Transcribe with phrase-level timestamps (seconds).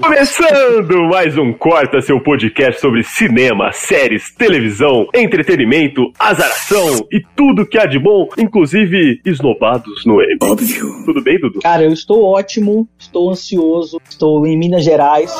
[0.00, 7.78] Começando mais um Corta, seu podcast sobre cinema, séries, televisão, entretenimento, azaração e tudo que
[7.78, 10.36] há de bom, inclusive esnobados no M.
[10.42, 11.04] Óbvio.
[11.04, 11.60] Tudo bem, Dudu?
[11.60, 15.32] Cara, eu estou ótimo, estou ansioso, estou em Minas Gerais.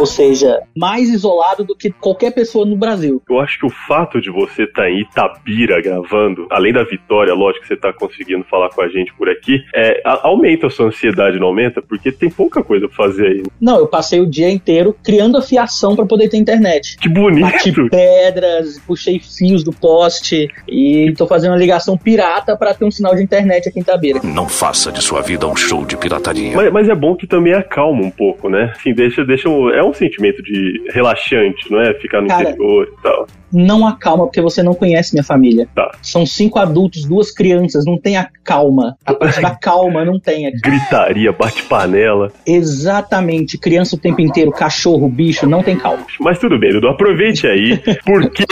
[0.00, 3.22] Ou seja, mais isolado do que qualquer pessoa no Brasil.
[3.28, 7.62] Eu acho que o fato de você estar em Itabira gravando, além da vitória, lógico
[7.62, 11.38] que você está conseguindo falar com a gente por aqui, é, aumenta a sua ansiedade,
[11.38, 11.82] não aumenta?
[11.82, 13.42] Porque tem pouca coisa pra fazer aí.
[13.60, 16.96] Não, eu passei o dia inteiro criando a fiação para poder ter internet.
[16.96, 17.90] Que Bati bonito!
[17.90, 23.14] pedras, puxei fios do poste e tô fazendo uma ligação pirata para ter um sinal
[23.14, 24.20] de internet aqui em Itabira.
[24.22, 26.54] Não faça de sua vida um show de pirataria.
[26.54, 28.72] Mas, mas é bom que também acalma um pouco, né?
[28.76, 31.94] Assim, deixa, deixa um, é um sentimento de relaxante, não é?
[31.94, 33.26] Ficar no Cara, interior e tal.
[33.52, 35.68] Não acalma porque você não conhece minha família.
[35.74, 35.90] Tá.
[36.02, 38.96] São cinco adultos, duas crianças, não tem a calma.
[39.04, 40.60] A parte da calma não tem aqui.
[40.60, 42.32] Gritaria, bate panela.
[42.46, 46.04] Exatamente, criança o tempo inteiro, cachorro, bicho, não tem calma.
[46.20, 48.44] Mas tudo bem, Dudu, aproveite aí, porque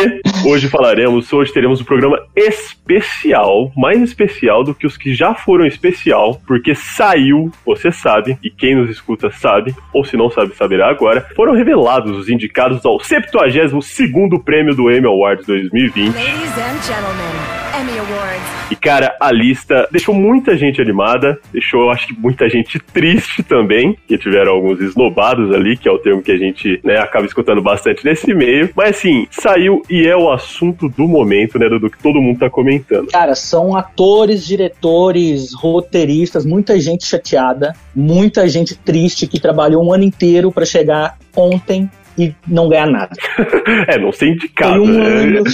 [0.47, 5.67] hoje falaremos, hoje teremos um programa especial, mais especial do que os que já foram
[5.67, 10.89] especial, porque saiu, você sabe, e quem nos escuta sabe, ou se não sabe, saberá
[10.89, 16.15] agora, foram revelados os indicados ao 72º prêmio do Emmy Awards 2020.
[16.15, 18.59] Ladies and gentlemen, Emmy Awards.
[18.71, 23.43] E, cara, a lista deixou muita gente animada, deixou, eu acho que, muita gente triste
[23.43, 27.25] também, que tiveram alguns esnobados ali, que é o termo que a gente né, acaba
[27.25, 28.69] escutando bastante nesse meio.
[28.77, 32.51] Mas, assim, saiu e é o assunto do momento, né, do que todo mundo tá
[32.51, 33.09] comentando.
[33.09, 40.05] Cara, são atores, diretores, roteiristas, muita gente chateada, muita gente triste que trabalhou um ano
[40.05, 43.11] inteiro pra chegar ontem e não ganhar nada.
[43.87, 45.07] É, não ser indicado, Foi um né?
[45.07, 45.45] ano.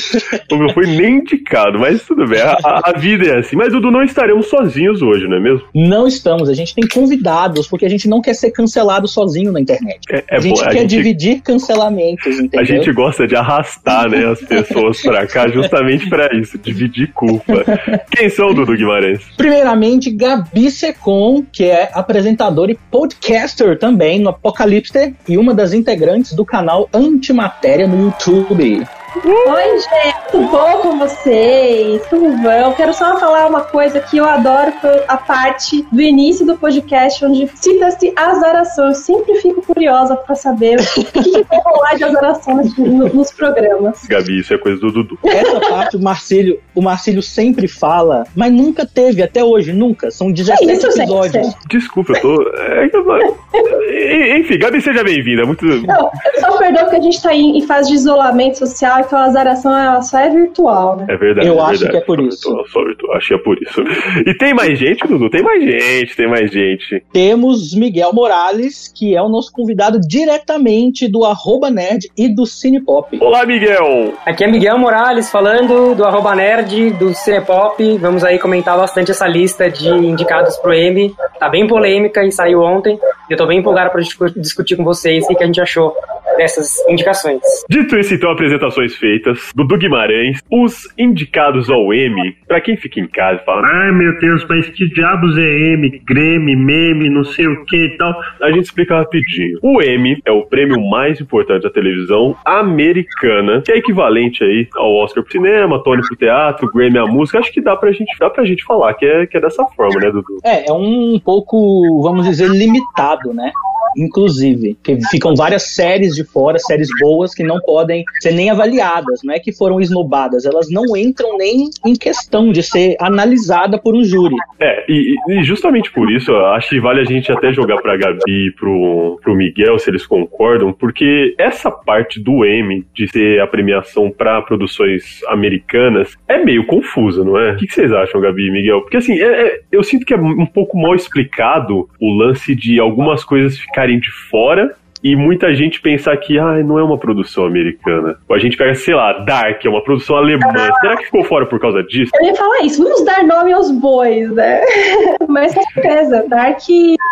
[0.64, 3.56] Não foi nem indicado, mas tudo bem, a, a- a vida é assim.
[3.56, 5.62] Mas, Dudu, não estaremos sozinhos hoje, não é mesmo?
[5.74, 9.60] Não estamos, a gente tem convidados, porque a gente não quer ser cancelado sozinho na
[9.60, 10.00] internet.
[10.10, 12.60] É, é a gente bom, quer dividir cancelamentos, entendeu?
[12.60, 17.64] A gente gosta de arrastar, né, as pessoas pra cá justamente pra isso, dividir culpa.
[18.10, 19.20] Quem são, Dudu Guimarães?
[19.36, 26.32] Primeiramente, Gabi Secom, que é apresentadora e podcaster também no Apocalipse e uma das integrantes
[26.34, 28.87] do canal Antimatéria no YouTube.
[29.16, 32.02] Oi, gente, tudo bom com vocês?
[32.10, 32.72] Tudo bom?
[32.76, 34.72] Quero só falar uma coisa que eu adoro
[35.06, 38.88] a parte do início do podcast onde cita-se azaração.
[38.88, 42.76] Eu sempre fico curiosa pra saber o que, que vai rolar de azaração nos,
[43.14, 44.04] nos programas.
[44.04, 45.16] Gabi, isso é coisa do Dudu.
[45.24, 50.10] Essa parte o Marcílio, o Marcílio sempre fala, mas nunca teve até hoje, nunca.
[50.10, 51.47] São 17 isso, gente, episódios.
[51.47, 51.56] gente.
[51.69, 52.42] Desculpa, eu tô.
[52.58, 55.47] é que tô- Enfim, Gabi, seja bem-vinda.
[55.47, 55.64] Muito.
[55.64, 59.25] Não, eu só perdão porque a gente tá em fase de isolamento social, então a
[59.25, 61.06] azaração ela só é virtual, né?
[61.09, 61.47] É verdade.
[61.48, 61.91] Eu é acho verdade.
[61.92, 62.48] que é por Só isso.
[62.48, 63.82] virtual, Só virtual, acho que é por isso.
[64.26, 65.31] E tem mais gente, Dudu?
[65.31, 67.03] Tem mais gente, tem mais gente.
[67.12, 73.16] Temos Miguel Morales, que é o nosso convidado diretamente do Arroba Nerd e do Cinepop.
[73.20, 74.15] Olá, Miguel!
[74.26, 77.98] Aqui é Miguel Morales falando do arroba nerd, do Cinepop.
[77.98, 81.15] Vamos aí comentar bastante essa lista de indicados pro M.
[81.38, 82.98] Tá bem polêmica e saiu ontem.
[83.31, 85.94] Eu tô bem empolgado pra discu- discutir com vocês o que a gente achou
[86.36, 87.41] dessas indicações.
[87.71, 89.53] Dito isso, então, apresentações feitas.
[89.55, 92.37] Dudu Guimarães, os indicados ao M.
[92.47, 96.03] Pra quem fica em casa e fala, ai meu Deus, mas que diabos é M?
[96.05, 98.15] Grêmio, meme, não sei o que e tal.
[98.41, 99.59] A gente explica rapidinho.
[99.62, 104.94] O M é o prêmio mais importante da televisão americana, que é equivalente aí ao
[104.97, 107.38] Oscar pro cinema, Tony pro teatro, Grammy à música.
[107.38, 110.00] Acho que dá pra gente, dá pra gente falar que é, que é dessa forma,
[110.00, 110.38] né, Dudu?
[110.44, 113.50] É, é um pouco, vamos dizer, limitado, né?
[113.97, 119.21] Inclusive, que ficam várias séries de fora, séries boas que não podem ser nem avaliadas,
[119.25, 123.95] não é que foram esnobadas, elas não entram nem em questão de ser analisada por
[123.95, 124.34] um júri.
[124.60, 128.21] É, e, e justamente por isso, acho que vale a gente até jogar pra Gabi
[128.48, 133.47] e pro, pro Miguel, se eles concordam, porque essa parte do M, de ser a
[133.47, 137.53] premiação pra produções americanas, é meio confusa, não é?
[137.53, 138.80] O que, que vocês acham, Gabi e Miguel?
[138.83, 142.78] Porque assim, é- é- eu sinto que é um pouco mal explicado o lance de
[142.80, 147.45] algumas coisas ficarem de fora e muita gente pensar que ah, não é uma produção
[147.45, 148.16] americana.
[148.27, 150.41] Ou a gente pega, sei lá, Dark, é uma produção alemã.
[150.80, 152.10] Será que ficou fora por causa disso?
[152.15, 154.62] Eu ia falar isso, vamos dar nome aos bois, né?
[155.28, 156.59] Mas com certeza, Dark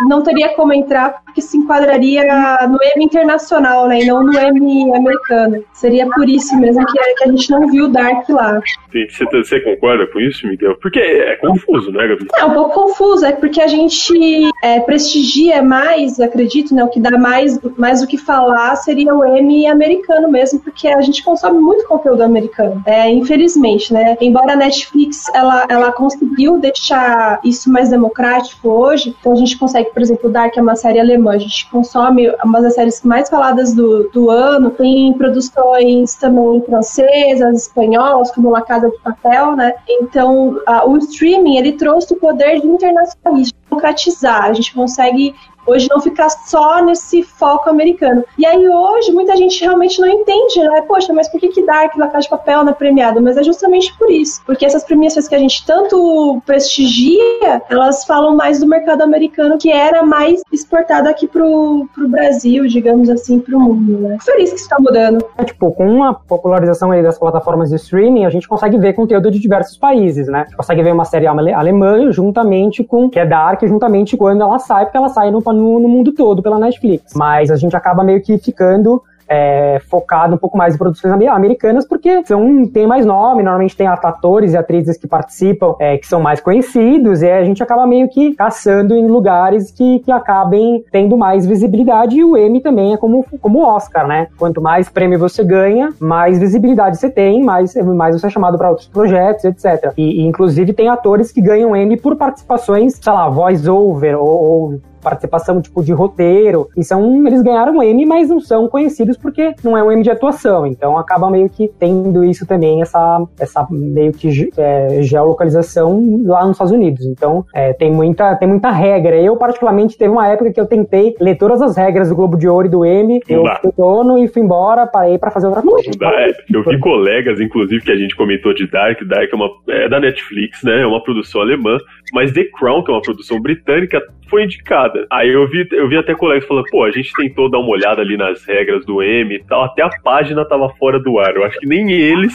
[0.09, 2.23] não teria como entrar porque se enquadraria
[2.67, 4.01] no M internacional, né?
[4.01, 5.63] E não no M americano.
[5.73, 8.61] Seria por isso mesmo que a gente não viu Dark lá.
[8.93, 10.77] Você, você concorda com isso, Miguel?
[10.81, 12.27] Porque é confuso, né, Gabi?
[12.37, 16.85] É um pouco confuso, é porque a gente é, prestigia mais, acredito, né?
[16.85, 21.01] O que dá mais, mais o que falar seria o M americano mesmo, porque a
[21.01, 22.81] gente consome muito conteúdo americano.
[22.87, 24.17] É, infelizmente, né?
[24.21, 29.91] Embora a Netflix ela, ela conseguiu deixar isso mais democrático hoje, então a gente consegue,
[29.91, 33.75] por exemplo, Dark é uma série alemã, a gente consome uma das séries mais faladas
[33.75, 39.75] do, do ano, tem produções também francesas, espanholas, como La Casa de Papel, né?
[39.89, 45.35] Então, a, o streaming, ele trouxe o poder de internacionalismo, democratizar, a gente consegue
[45.67, 48.25] Hoje não ficar só nesse foco americano.
[48.39, 50.83] E aí hoje muita gente realmente não entende, né?
[50.83, 53.21] Poxa, mas por que, que Dark La Casa de Papel não é premiado?
[53.21, 54.43] Mas é justamente por isso.
[54.45, 59.71] Porque essas premiações que a gente tanto prestigia, elas falam mais do mercado americano, que
[59.71, 64.19] era mais exportado aqui pro, pro Brasil, digamos assim, pro mundo, né?
[64.21, 65.25] Feliz que isso tá mudando.
[65.39, 69.31] É, tipo, com a popularização aí das plataformas de streaming, a gente consegue ver conteúdo
[69.31, 70.41] de diversos países, né?
[70.41, 74.59] A gente consegue ver uma série alemã juntamente com, que é Dark, juntamente quando ela
[74.59, 77.13] sai, porque ela sai no no, no mundo todo pela Netflix.
[77.15, 79.03] Mas a gente acaba meio que ficando
[79.33, 83.87] é, focado um pouco mais em produções americanas, porque são, tem mais nome, normalmente tem
[83.87, 88.09] atores e atrizes que participam, é, que são mais conhecidos, e a gente acaba meio
[88.11, 92.97] que caçando em lugares que, que acabem tendo mais visibilidade, e o Emmy também é
[92.99, 94.29] como, como o Oscar, né?
[94.39, 98.69] Quanto mais prêmio você ganha, mais visibilidade você tem, mais, mais você é chamado para
[98.69, 99.95] outros projetos, etc.
[99.97, 104.81] E, e, inclusive, tem atores que ganham Emmy por participações, sei lá, voice-over ou, ou
[105.03, 106.69] participação tipo de roteiro.
[106.77, 110.03] E são, eles ganharam um M, mas não são conhecidos porque não é um M
[110.03, 110.67] de atuação.
[110.67, 116.53] Então acaba meio que tendo isso também, essa, essa meio que é, geolocalização lá nos
[116.53, 117.05] Estados Unidos.
[117.07, 119.17] Então é, tem, muita, tem muita regra.
[119.17, 122.49] Eu, particularmente, teve uma época que eu tentei ler todas as regras do Globo de
[122.49, 123.21] Ouro e do M.
[123.29, 125.91] Eu fui dono e fui embora, parei para fazer outra coisa.
[126.03, 129.03] É, eu vi colegas, inclusive, que a gente comentou de Dark.
[129.05, 130.83] Dark é, uma, é da Netflix, né?
[130.83, 131.79] É uma produção alemã.
[132.13, 134.01] Mas The Crown, que é uma produção britânica,
[134.33, 135.07] foi indicada.
[135.11, 138.01] Aí eu vi, eu vi até colegas falando, pô, a gente tentou dar uma olhada
[138.01, 141.37] ali nas regras do M e tal, até a página tava fora do ar.
[141.37, 142.33] Eu acho que nem eles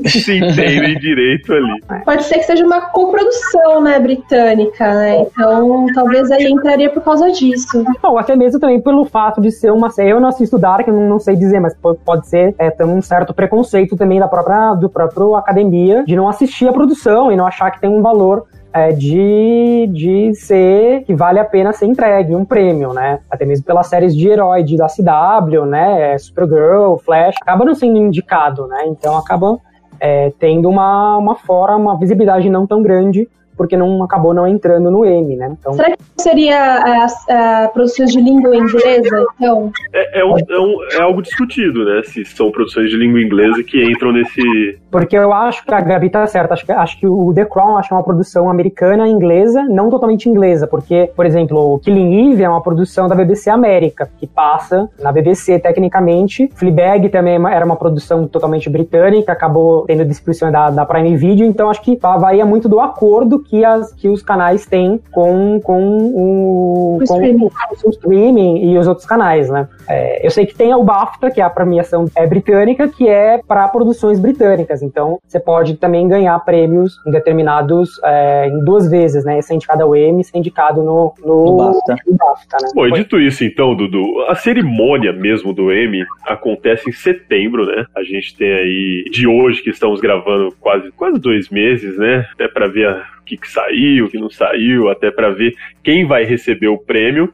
[0.06, 1.80] se entendem direito ali.
[2.04, 5.22] Pode ser que seja uma coprodução, né, britânica, né?
[5.22, 7.82] Então, talvez aí entraria por causa disso.
[8.02, 10.10] Não, até mesmo também pelo fato de ser uma série.
[10.10, 11.74] Eu não assisto Dark, não, não sei dizer, mas
[12.04, 16.28] pode ser é, tem um certo preconceito também da própria do próprio academia de não
[16.28, 18.44] assistir a produção e não achar que tem um valor
[18.74, 23.20] é, de, de ser que vale a pena ser entregue um prêmio, né?
[23.30, 26.18] Até mesmo pelas séries de herói de, da CW, né?
[26.18, 28.82] Supergirl, Flash, acaba não sendo indicado, né?
[28.88, 29.58] Então acaba
[30.00, 34.90] é, tendo uma, uma fora, uma visibilidade não tão grande porque não acabou não entrando
[34.90, 35.56] no M, né?
[35.58, 35.74] Então...
[35.74, 39.72] Será que seria as produções de língua inglesa, então?
[39.92, 42.02] É, é, um, é, um, é, algo discutido, né?
[42.04, 44.78] Se são produções de língua inglesa que entram nesse.
[44.90, 46.54] Porque eu acho que a Gabi tá certa.
[46.54, 49.90] Acho que, acho que o The Crown acho que é uma produção americana inglesa, não
[49.90, 54.26] totalmente inglesa, porque, por exemplo, o Killing Eve é uma produção da BBC América, que
[54.26, 56.50] passa na BBC tecnicamente.
[56.54, 61.46] Fleabag também é era uma produção totalmente britânica, acabou tendo distribuição da, da Prime Video,
[61.46, 65.82] então acho que varia muito do acordo que, as, que os canais têm com, com
[65.82, 67.50] o, o, com streaming.
[67.84, 69.68] o streaming e os outros canais, né?
[69.88, 73.40] É, eu sei que tem o BAFTA, que é a premiação é britânica, que é
[73.46, 74.82] para produções britânicas.
[74.82, 79.40] Então, você pode também ganhar prêmios em determinados, é, em duas vezes, né?
[79.42, 81.96] Ser indicado ao Emmy, ser indicado no, no, no BAFTA.
[82.06, 82.68] No BAFTA né?
[82.74, 87.84] Bom, dito isso, então, Dudu, a cerimônia mesmo do Emmy acontece em setembro, né?
[87.94, 92.26] A gente tem aí, de hoje que estamos gravando quase, quase dois meses, né?
[92.32, 96.24] Até para ver a que, que saiu, que não saiu, até para ver quem vai
[96.24, 97.32] receber o prêmio.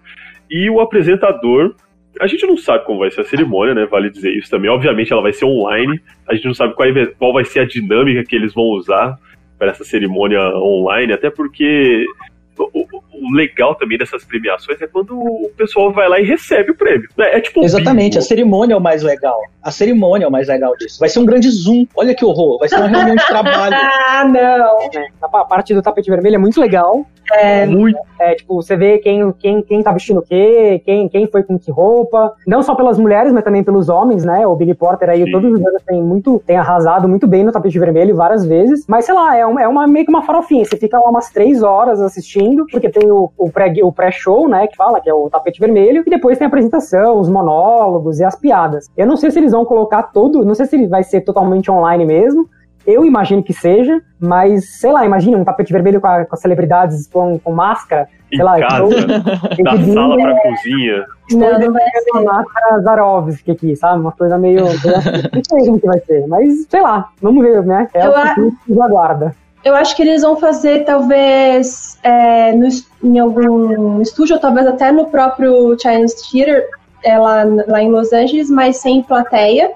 [0.50, 1.75] E o apresentador,
[2.20, 3.87] a gente não sabe como vai ser a cerimônia, né?
[3.87, 4.70] Vale dizer isso também.
[4.70, 6.00] Obviamente ela vai ser online.
[6.28, 9.16] A gente não sabe qual, qual vai ser a dinâmica que eles vão usar
[9.59, 12.06] para essa cerimônia online, até porque
[12.62, 16.75] o, o, legal também dessas premiações é quando o pessoal vai lá e recebe o
[16.75, 17.09] prêmio.
[17.19, 18.19] É, é tipo um Exatamente, bingo.
[18.19, 19.38] a cerimônia é o mais legal.
[19.62, 20.99] A cerimônia é o mais legal disso.
[20.99, 21.87] Vai ser um grande zoom.
[21.95, 22.59] Olha que horror.
[22.59, 23.76] Vai ser uma reunião de trabalho.
[23.76, 25.00] ah, não.
[25.00, 27.07] É, a parte do tapete vermelho é muito legal.
[27.32, 27.99] É, muito.
[28.18, 31.58] É, tipo, você vê quem, quem, quem tá vestindo o quê, quem, quem foi com
[31.58, 32.34] que roupa.
[32.46, 34.46] Não só pelas mulheres, mas também pelos homens, né?
[34.46, 35.30] O Billy Porter aí, Sim.
[35.32, 38.84] todos os anos tem muito, tem arrasado muito bem no tapete vermelho várias vezes.
[38.88, 40.64] Mas sei lá, é, uma, é uma, meio que uma farofinha.
[40.64, 44.66] Você fica lá umas três horas assistindo, porque tem o, o pré- pré-show, né?
[44.66, 48.25] Que fala que é o tapete vermelho, e depois tem a apresentação, os monólogos e
[48.25, 48.88] as piadas.
[48.96, 51.70] Eu não sei se eles vão colocar todo, não sei se ele vai ser totalmente
[51.70, 52.49] online mesmo.
[52.87, 56.40] Eu imagino que seja, mas sei lá, imagina um tapete vermelho com, a- com as
[56.40, 58.08] celebridades com, com máscara.
[58.32, 58.84] Em sei lá, casa,
[59.56, 61.04] tem da que vir, sala né, pra cozinha.
[61.32, 61.82] não, não vai
[62.12, 62.25] uma ser.
[62.25, 64.00] máscara Zarovski aqui, sabe?
[64.00, 64.64] Uma coisa meio.
[65.34, 67.88] Não sei como que vai ser, mas sei lá, vamos ver, né?
[67.92, 69.34] É Eu o que nos aguarda.
[69.64, 72.68] Eu acho que eles vão fazer, talvez, é, no
[73.02, 76.66] em algum estúdio, ou talvez até no próprio Chinese Theater,
[77.04, 79.70] é, lá, lá em Los Angeles, mas sem plateia.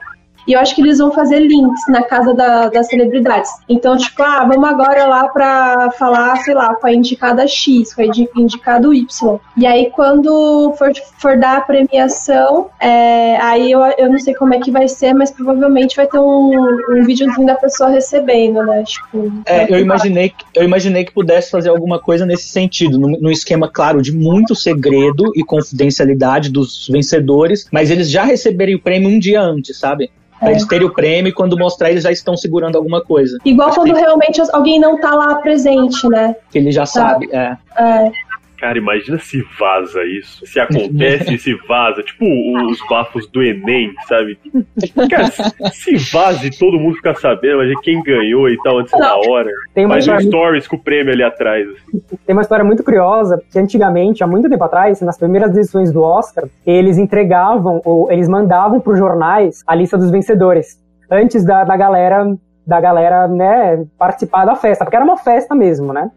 [0.47, 3.51] E eu acho que eles vão fazer links na casa da- das celebridades.
[3.69, 8.03] Então, tipo, ah, vamos agora lá pra falar, sei lá, com a indicada X, com
[8.03, 9.39] a indi- indicado Y.
[9.57, 14.55] E aí, quando for, for dar a premiação, é, aí eu, eu não sei como
[14.55, 16.53] é que vai ser, mas provavelmente vai ter um,
[16.91, 18.83] um videozinho da pessoa recebendo, né?
[18.85, 23.09] Tipo, É, eu imaginei, que- eu imaginei que pudesse fazer alguma coisa nesse sentido, no,
[23.09, 28.81] no esquema, claro, de muito segredo e confidencialidade dos vencedores, mas eles já receberem o
[28.81, 30.11] prêmio um dia antes, sabe?
[30.45, 30.55] Pra É.
[30.55, 33.39] eles terem o prêmio e quando mostrar eles já estão segurando alguma coisa.
[33.45, 36.37] Igual Acho quando que- realmente alguém não tá lá presente, né?
[36.51, 37.29] Que ele já sabe.
[37.33, 37.57] É.
[37.77, 38.11] É,
[38.59, 40.47] Cara, imagina se vaza isso.
[40.47, 42.03] Se acontece e se vaza.
[42.03, 42.25] Tipo
[42.71, 44.39] os bafos do Enem, sabe?
[45.11, 45.31] Cara,
[45.73, 49.51] se vaza e todo mundo ficar sabendo, mas quem ganhou e tal antes da hora.
[49.75, 51.67] Tem uma, Faz um stories com o prêmio ali atrás.
[51.69, 52.01] assim.
[52.27, 56.03] tem uma história muito curiosa que antigamente, há muito tempo atrás, nas primeiras edições do
[56.03, 60.79] Oscar, eles entregavam, ou eles mandavam para os jornais a lista dos vencedores
[61.11, 62.35] antes da, da galera,
[62.67, 66.11] da galera, né, participar da festa, porque era uma festa mesmo, né?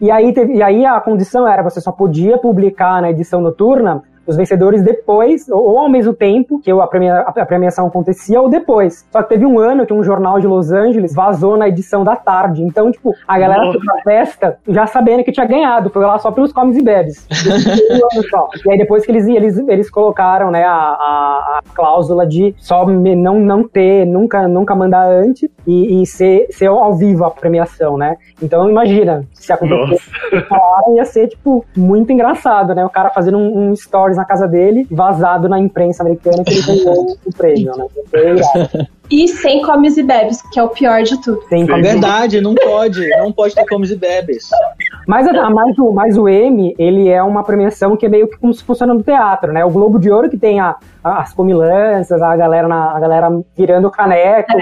[0.00, 4.02] E aí, teve- e aí a condição era você só podia publicar na edição noturna
[4.26, 8.48] os vencedores depois, ou, ou ao mesmo tempo que a, premia- a premiação acontecia, ou
[8.48, 9.06] depois.
[9.10, 12.16] Só que teve um ano que um jornal de Los Angeles vazou na edição da
[12.16, 12.62] tarde.
[12.62, 15.90] Então, tipo, a galera foi pra festa já sabendo que tinha ganhado.
[15.90, 17.26] Foi lá só pelos comes e bebes.
[18.64, 22.86] E aí depois que eles, eles, eles colocaram, né, a, a, a cláusula de só
[22.86, 27.96] não, não ter, nunca, nunca mandar antes e, e ser, ser ao vivo a premiação,
[27.96, 28.16] né?
[28.42, 30.10] Então imagina, se acontecesse
[30.94, 32.84] ia ser, tipo, muito engraçado, né?
[32.84, 36.62] O cara fazendo um, um stories na casa dele, vazado na imprensa americana que ele
[36.62, 37.86] ganhou o prêmio, né?
[38.10, 38.88] Foi irado.
[39.14, 41.40] E sem comes e bebes, que é o pior de tudo.
[41.48, 43.06] Como- Verdade, não pode.
[43.18, 44.48] Não pode ter comes e bebes.
[45.06, 48.52] Mas, mais, o, mais o M, ele é uma premiação que é meio que como
[48.54, 49.64] se funciona no teatro, né?
[49.64, 53.28] O Globo de Ouro que tem a, a- as comilanças, a galera, na, a galera
[53.56, 54.52] virando o caneco,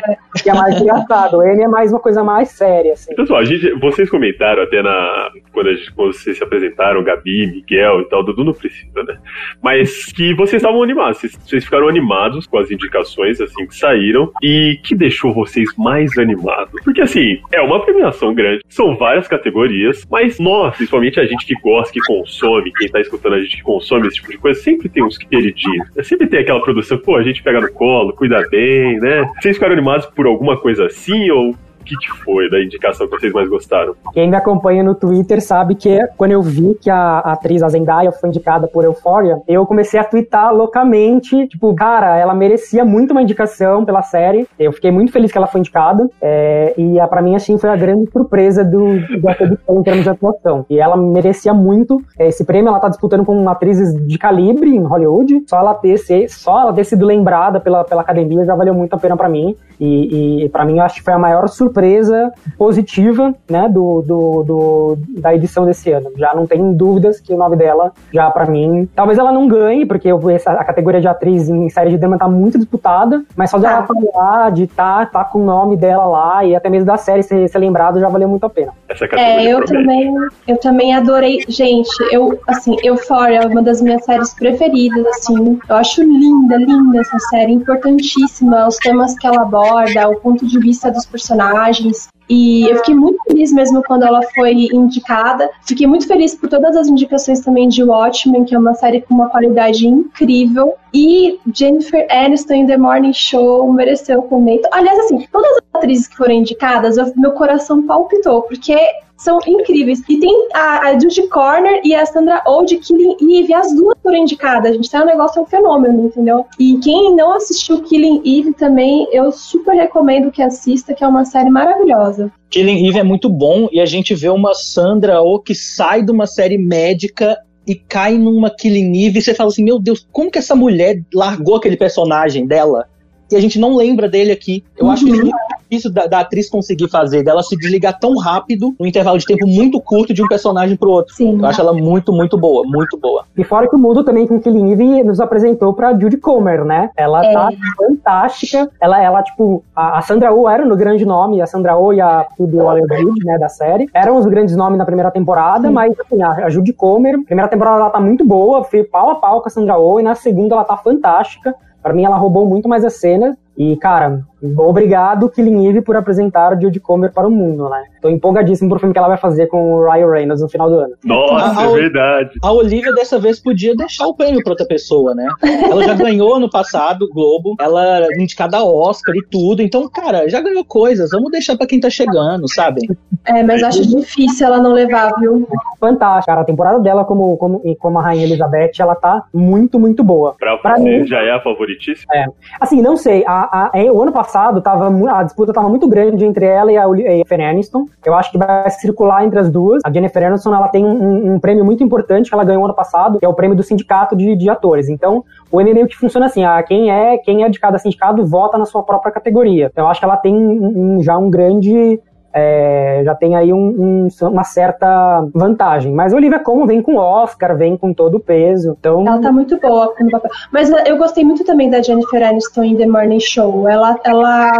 [0.42, 1.38] que é mais engraçado.
[1.38, 3.14] O M é mais uma coisa mais séria, assim.
[3.14, 5.30] Pessoal, a gente, vocês comentaram até na.
[5.52, 9.16] Quando, a gente, quando vocês se apresentaram, Gabi, Miguel e tal, Dudu não precisa, né?
[9.62, 14.30] Mas que vocês estavam animados, vocês, vocês ficaram animados com as indicações, assim, que saíram.
[14.42, 16.72] E que deixou vocês mais animados?
[16.82, 21.54] Porque, assim, é uma premiação grande, são várias categorias, mas nós, principalmente a gente que
[21.54, 24.88] gosta, que consome, quem tá escutando a gente que consome esse tipo de coisa, sempre
[24.88, 25.88] tem uns queridinhos.
[26.02, 29.30] Sempre tem aquela produção, pô, a gente pega no colo, cuida bem, né?
[29.40, 33.32] Vocês ficaram animados por alguma coisa assim ou que, que foi da indicação que vocês
[33.32, 33.94] mais gostaram?
[34.12, 38.12] Quem me acompanha no Twitter sabe que quando eu vi que a atriz, a Zendaya,
[38.12, 43.22] foi indicada por Euphoria, eu comecei a twittar loucamente, tipo, cara, ela merecia muito uma
[43.22, 47.22] indicação pela série, eu fiquei muito feliz que ela foi indicada, é, e a, pra
[47.22, 50.96] mim, assim, foi a grande surpresa do, da edição em termos de atuação, e ela
[50.96, 55.58] merecia muito é, esse prêmio, ela tá disputando com atrizes de calibre em Hollywood, só
[55.58, 58.98] ela ter, ser, só ela ter sido lembrada pela, pela academia já valeu muito a
[58.98, 63.34] pena pra mim, e, e para mim eu acho que foi a maior surpresa positiva,
[63.50, 66.10] né, do, do, do- da edição desse ano.
[66.16, 69.84] Já não tenho dúvidas que o nome dela, já pra mim, talvez ela não ganhe,
[69.86, 73.50] porque eu, essa, a categoria de atriz em série de drama tá muito disputada, mas
[73.50, 76.96] só dela falar, de tá, tá com o nome dela lá, e até mesmo da
[76.96, 78.72] série ser, ser lembrado, já valeu muito a pena.
[79.12, 79.72] É, eu promete.
[79.72, 80.14] também,
[80.48, 81.40] eu também adorei.
[81.48, 85.58] Gente, eu, assim, Euphoria é uma das minhas séries preferidas, assim.
[85.68, 88.66] Eu acho linda, linda essa série, importantíssima.
[88.66, 89.61] Os temas que ela aborda,
[90.08, 92.08] o ponto de vista dos personagens.
[92.28, 95.50] E eu fiquei muito feliz mesmo quando ela foi indicada.
[95.66, 99.14] Fiquei muito feliz por todas as indicações também de Watchmen, que é uma série com
[99.14, 100.72] uma qualidade incrível.
[100.94, 104.60] E Jennifer Aniston em The Morning Show mereceu também.
[104.72, 108.76] Aliás, assim, todas as atrizes que foram indicadas, eu- meu coração palpitou, porque
[109.22, 110.02] são incríveis.
[110.08, 113.96] E tem a, a Judy Corner e a Sandra Oh de Killing Eve, as duas
[114.02, 114.94] foram indicadas, gente.
[114.94, 116.44] É um negócio, é um fenômeno, entendeu?
[116.58, 121.24] E quem não assistiu Killing Eve também, eu super recomendo que assista, que é uma
[121.24, 122.32] série maravilhosa.
[122.50, 126.10] Killing Eve é muito bom e a gente vê uma Sandra Oh que sai de
[126.10, 130.30] uma série médica e cai numa Killing Eve e você fala assim, meu Deus, como
[130.30, 132.88] que essa mulher largou aquele personagem dela?
[133.32, 134.64] E a gente não lembra dele aqui.
[134.76, 135.36] Eu acho que é muito
[135.70, 139.46] difícil da, da atriz conseguir fazer, dela se desligar tão rápido, num intervalo de tempo
[139.46, 141.14] muito curto de um personagem pro outro.
[141.14, 141.38] Sim.
[141.38, 143.24] Eu acho ela muito, muito boa, muito boa.
[143.36, 146.90] E fora que o mundo também com Killing Eve nos apresentou pra Judy Comer, né?
[146.96, 147.32] Ela É.
[147.32, 148.70] tá fantástica.
[148.80, 152.00] Ela, ela tipo, a, a Sandra Oh era no grande nome, a Sandra Oh e
[152.00, 153.88] a Phoebe Waller-Bridge, né, da série.
[153.94, 157.78] Eram os grandes nomes na primeira temporada, mas assim, a, a Judy Comer, primeira temporada
[157.78, 160.54] ela tá muito boa, foi pau a pau com a Sandra Oh, e na segunda
[160.54, 161.54] ela tá fantástica.
[161.82, 163.36] Pra mim, ela roubou muito mais a cena.
[163.56, 164.20] E, cara,
[164.56, 167.82] obrigado, Killing Eve, por apresentar Judy Comer para o mundo, né?
[168.00, 170.76] Tô empolgadíssimo pro filme que ela vai fazer com o Ryan Reynolds no final do
[170.76, 170.94] ano.
[171.04, 172.30] Nossa, Ah, é o- verdade.
[172.42, 175.28] A Olivia dessa vez podia deixar o prêmio pra outra pessoa, né?
[175.70, 179.62] Ela já ganhou no passado o Globo, ela era indicada a Oscar e tudo.
[179.62, 181.10] Então, cara, já ganhou coisas.
[181.10, 182.80] Vamos deixar pra quem tá chegando, sabe?
[183.26, 185.46] É, mas acho difícil ela não levar, viu?
[185.78, 186.40] Fantástica, cara.
[186.40, 190.34] A temporada dela como, como, e como a Rainha Elizabeth, ela tá muito, muito boa.
[190.38, 192.12] Pra, Pra você mim- já é a favoritíssima?
[192.60, 193.24] Assim, não sei.
[193.26, 196.76] A, a- é, o ano passado tava, a disputa tava muito grande entre ela e
[196.76, 197.86] a a Jennifer Aniston.
[198.04, 199.80] Eu acho que vai circular entre as duas.
[199.84, 203.18] A Jennifer Aniston ela tem um, um- prêmio muito importante que ela ganhou ano passado,
[203.18, 204.88] que é o prêmio do sindicato de, de atores.
[204.88, 208.24] Então, o Emmy meio que funciona assim: ah, quem é quem é de cada sindicato
[208.26, 209.70] vota na sua própria categoria.
[209.72, 212.00] Então, eu acho que ela tem um- já um grande
[212.32, 215.92] é, já tem aí um- um- uma certa vantagem.
[215.92, 218.76] Mas Olivia Colman vem com Oscar, vem com todo o peso.
[218.78, 220.30] Então, Ela tá muito boa no papel.
[220.52, 223.68] Mas uh, eu gostei muito também da Jennifer Aniston em The Morning Show.
[223.68, 224.52] Ela, ela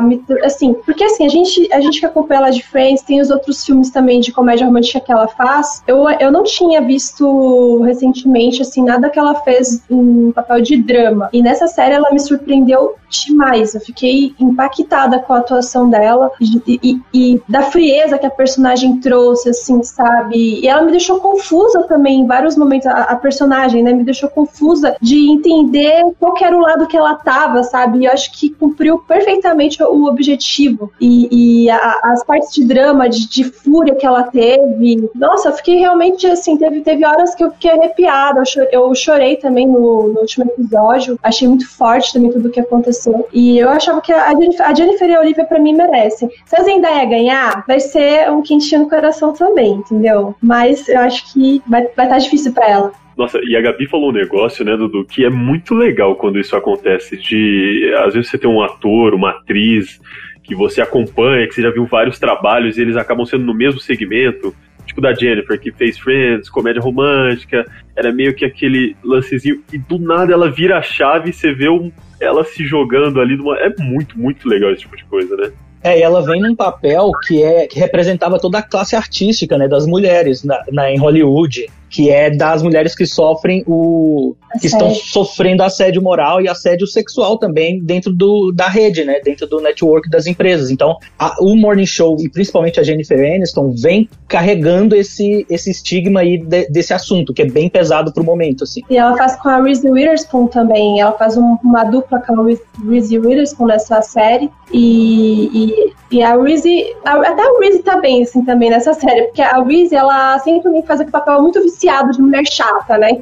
[0.44, 3.64] assim, porque assim, a gente, a gente que acompanha ela de Friends, tem os outros
[3.64, 5.82] filmes também de comédia romântica que ela faz.
[5.86, 11.28] Eu, eu não tinha visto recentemente, assim, nada que ela fez em papel de drama.
[11.32, 13.74] E nessa série ela me surpreendeu demais.
[13.74, 18.98] Eu fiquei impactada com a atuação dela e, e- e da frieza que a personagem
[19.00, 20.60] trouxe, assim, sabe?
[20.60, 22.86] E ela me deixou confusa também em vários momentos.
[22.86, 27.14] A, a personagem, né, me deixou confusa de entender qual era o lado que ela
[27.14, 28.00] tava, sabe?
[28.00, 30.90] E eu acho que cumpriu perfeitamente o objetivo.
[31.00, 35.08] E, e a- as partes de drama, de, de fúria que ela teve.
[35.14, 36.56] Nossa, eu fiquei realmente assim.
[36.56, 38.40] Teve, teve horas que eu fiquei arrepiada.
[38.40, 41.18] Eu, cho- eu chorei também no, no último episódio.
[41.22, 43.26] Achei muito forte também tudo o que aconteceu.
[43.32, 46.30] E eu achava que a a Jennifer e a Olivia, pra mim, merecem.
[46.46, 50.34] Se a Zendaya ganhar, vai ser um quentinho no coração também, entendeu?
[50.42, 52.92] Mas eu acho que vai estar tá difícil pra ela.
[53.16, 56.56] Nossa, e a Gabi falou um negócio, né, Dudu, que é muito legal quando isso
[56.56, 57.16] acontece.
[57.16, 60.00] De às vezes você tem um ator, uma atriz
[60.42, 63.80] que você acompanha, que você já viu vários trabalhos e eles acabam sendo no mesmo
[63.80, 64.54] segmento.
[64.86, 69.98] Tipo da Jennifer, que fez Friends, comédia romântica, era meio que aquele lancezinho, e do
[69.98, 73.56] nada ela vira a chave e você vê um- ela se jogando ali numa.
[73.58, 75.52] É muito, muito legal esse tipo de coisa, né?
[75.82, 79.66] É, e ela vem num papel que é que representava toda a classe artística, né,
[79.66, 84.88] das mulheres na, na- em Hollywood, que é das mulheres que sofrem o que estão
[84.88, 85.06] Assédio.
[85.12, 90.10] sofrendo assédio moral e assédio sexual também dentro do, da rede, né, dentro do network
[90.10, 90.70] das empresas.
[90.70, 96.20] Então, a- o Morning Show e principalmente a Jennifer Aniston vem carregando esse esse estigma
[96.20, 98.80] aí de- desse assunto, que é bem pesado pro momento, assim.
[98.88, 101.00] E ela faz com a Reese Witherspoon também.
[101.00, 102.44] Ela faz um- uma dupla com a
[102.88, 104.50] Reese- Witherspoon nessa série.
[104.72, 106.94] E, e, e a Reese.
[107.04, 109.22] até a Reese tá bem, assim, também nessa série.
[109.24, 113.14] Porque a Reese, ela sempre me faz aquele papel muito viciado de mulher chata, né?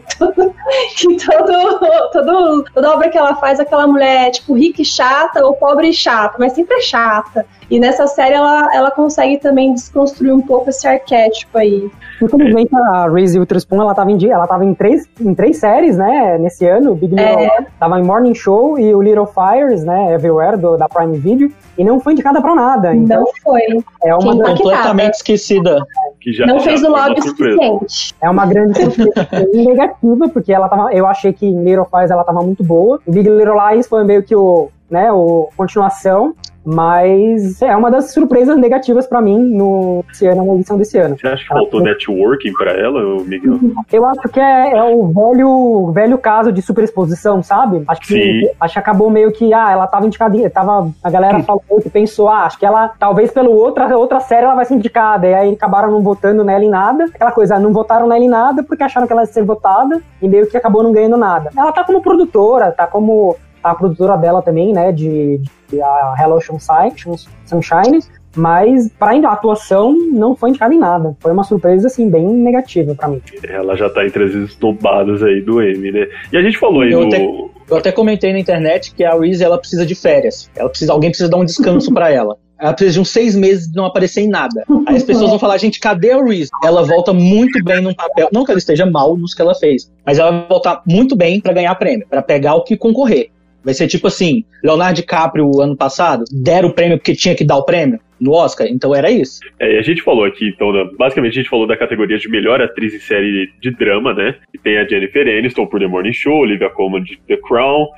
[0.97, 1.79] que todo,
[2.13, 5.93] todo, toda obra que ela faz, aquela mulher, tipo, rica e chata ou pobre e
[5.93, 7.47] chata, mas sempre é chata.
[7.71, 11.89] E nessa série ela, ela consegue também desconstruir um pouco esse arquétipo aí.
[12.21, 15.97] Infelizmente, a Reese Witherspoon, ela tava, em, dia- ela tava em, três, em três séries,
[15.97, 16.95] né, nesse ano.
[16.95, 17.67] Big Little É.
[17.79, 21.51] Tava em Morning Show e o Little Fires, né, Everywhere, do, da Prime Video.
[21.79, 22.95] E não foi indicada pra nada.
[22.95, 23.63] Então, Não foi.
[24.05, 25.79] é uma, Quem tá- Completamente esquecida.
[26.21, 28.15] Que já, não já fez o lobby suficiente.
[28.21, 29.15] é uma grande surpresa
[29.55, 33.01] negativa, porque ela tava, eu achei que em Little Fires ela tava muito boa.
[33.07, 36.35] Big Little Lies foi meio que o, né, o continuação.
[36.65, 41.17] Mas é uma das surpresas negativas pra mim no esse ano, na edição desse ano.
[41.19, 43.59] Você acha que faltou networking pra ela, Miguel?
[43.93, 47.83] Eu acho que é, é o velho, velho caso de superexposição, sabe?
[47.89, 48.49] Acho que, Sim.
[48.61, 52.29] acho que acabou meio que, ah, ela tava indicada, tava, a galera falou que pensou,
[52.29, 55.53] ah, acho que ela, talvez pelo outra, outra série ela vai ser indicada, e aí
[55.53, 57.05] acabaram não votando nela em nada.
[57.05, 60.29] Aquela coisa, não votaram nela em nada porque acharam que ela ia ser votada, e
[60.29, 61.51] meio que acabou não ganhando nada.
[61.57, 66.41] Ela tá como produtora, tá como a produtora dela também, né, de, de a Hello
[66.41, 68.01] Sunshine, Sunshine
[68.37, 71.17] mas para a atuação não foi indicada em nada.
[71.21, 73.21] Foi uma surpresa assim bem negativa para mim.
[73.49, 76.07] Ela já tá entre as esnobadas aí do M, né?
[76.33, 77.27] E a gente falou aí eu no até,
[77.71, 80.51] eu até comentei na internet que a Reese ela precisa de férias.
[80.55, 82.37] Ela precisa, alguém precisa dar um descanso para ela.
[82.59, 84.65] Ela precisa de uns seis meses de não aparecer em nada.
[84.87, 86.51] Aí as pessoas vão falar, gente, cadê a Reese?
[86.63, 88.29] Ela volta muito bem num papel.
[88.33, 91.41] Não que ela esteja mal nos que ela fez, mas ela vai voltar muito bem
[91.41, 93.31] para ganhar prêmio, para pegar o que concorrer.
[93.65, 97.57] Vai ser tipo assim, Leonardo DiCaprio ano passado, deram o prêmio porque tinha que dar
[97.57, 99.41] o prêmio no Oscar, então era isso.
[99.59, 102.61] É, a gente falou aqui, então, né, basicamente a gente falou da categoria de melhor
[102.61, 104.37] atriz em série de drama, né?
[104.53, 107.89] E tem a Jennifer Aniston por The Morning Show, Olivia Colman de The Crown,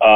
[0.00, 0.06] a,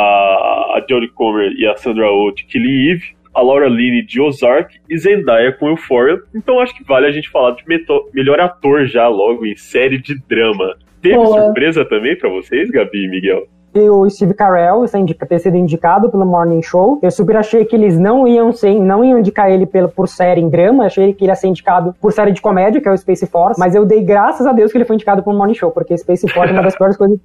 [0.77, 4.77] a Jodie Comer e a Sandra Oh de Killing Eve, a Laura Linney de Ozark
[4.89, 6.21] e Zendaya com Euphoria.
[6.35, 7.65] Então acho que vale a gente falar de
[8.13, 10.77] melhor ator já logo em série de drama.
[11.03, 11.43] Teve Boa.
[11.43, 13.47] surpresa também para vocês, Gabi e Miguel?
[13.81, 14.85] O Steve Carell
[15.27, 16.99] ter sido indicado pelo Morning Show.
[17.03, 20.41] Eu super achei que eles não iam ser, não iam indicar ele pelo, por série
[20.41, 22.97] em drama, achei que ele ia ser indicado por série de comédia, que é o
[22.97, 25.71] Space Force, mas eu dei graças a Deus que ele foi indicado pelo Morning Show,
[25.71, 27.19] porque Space Force é uma das piores coisas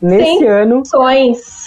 [0.00, 0.82] nesse Sim, ano.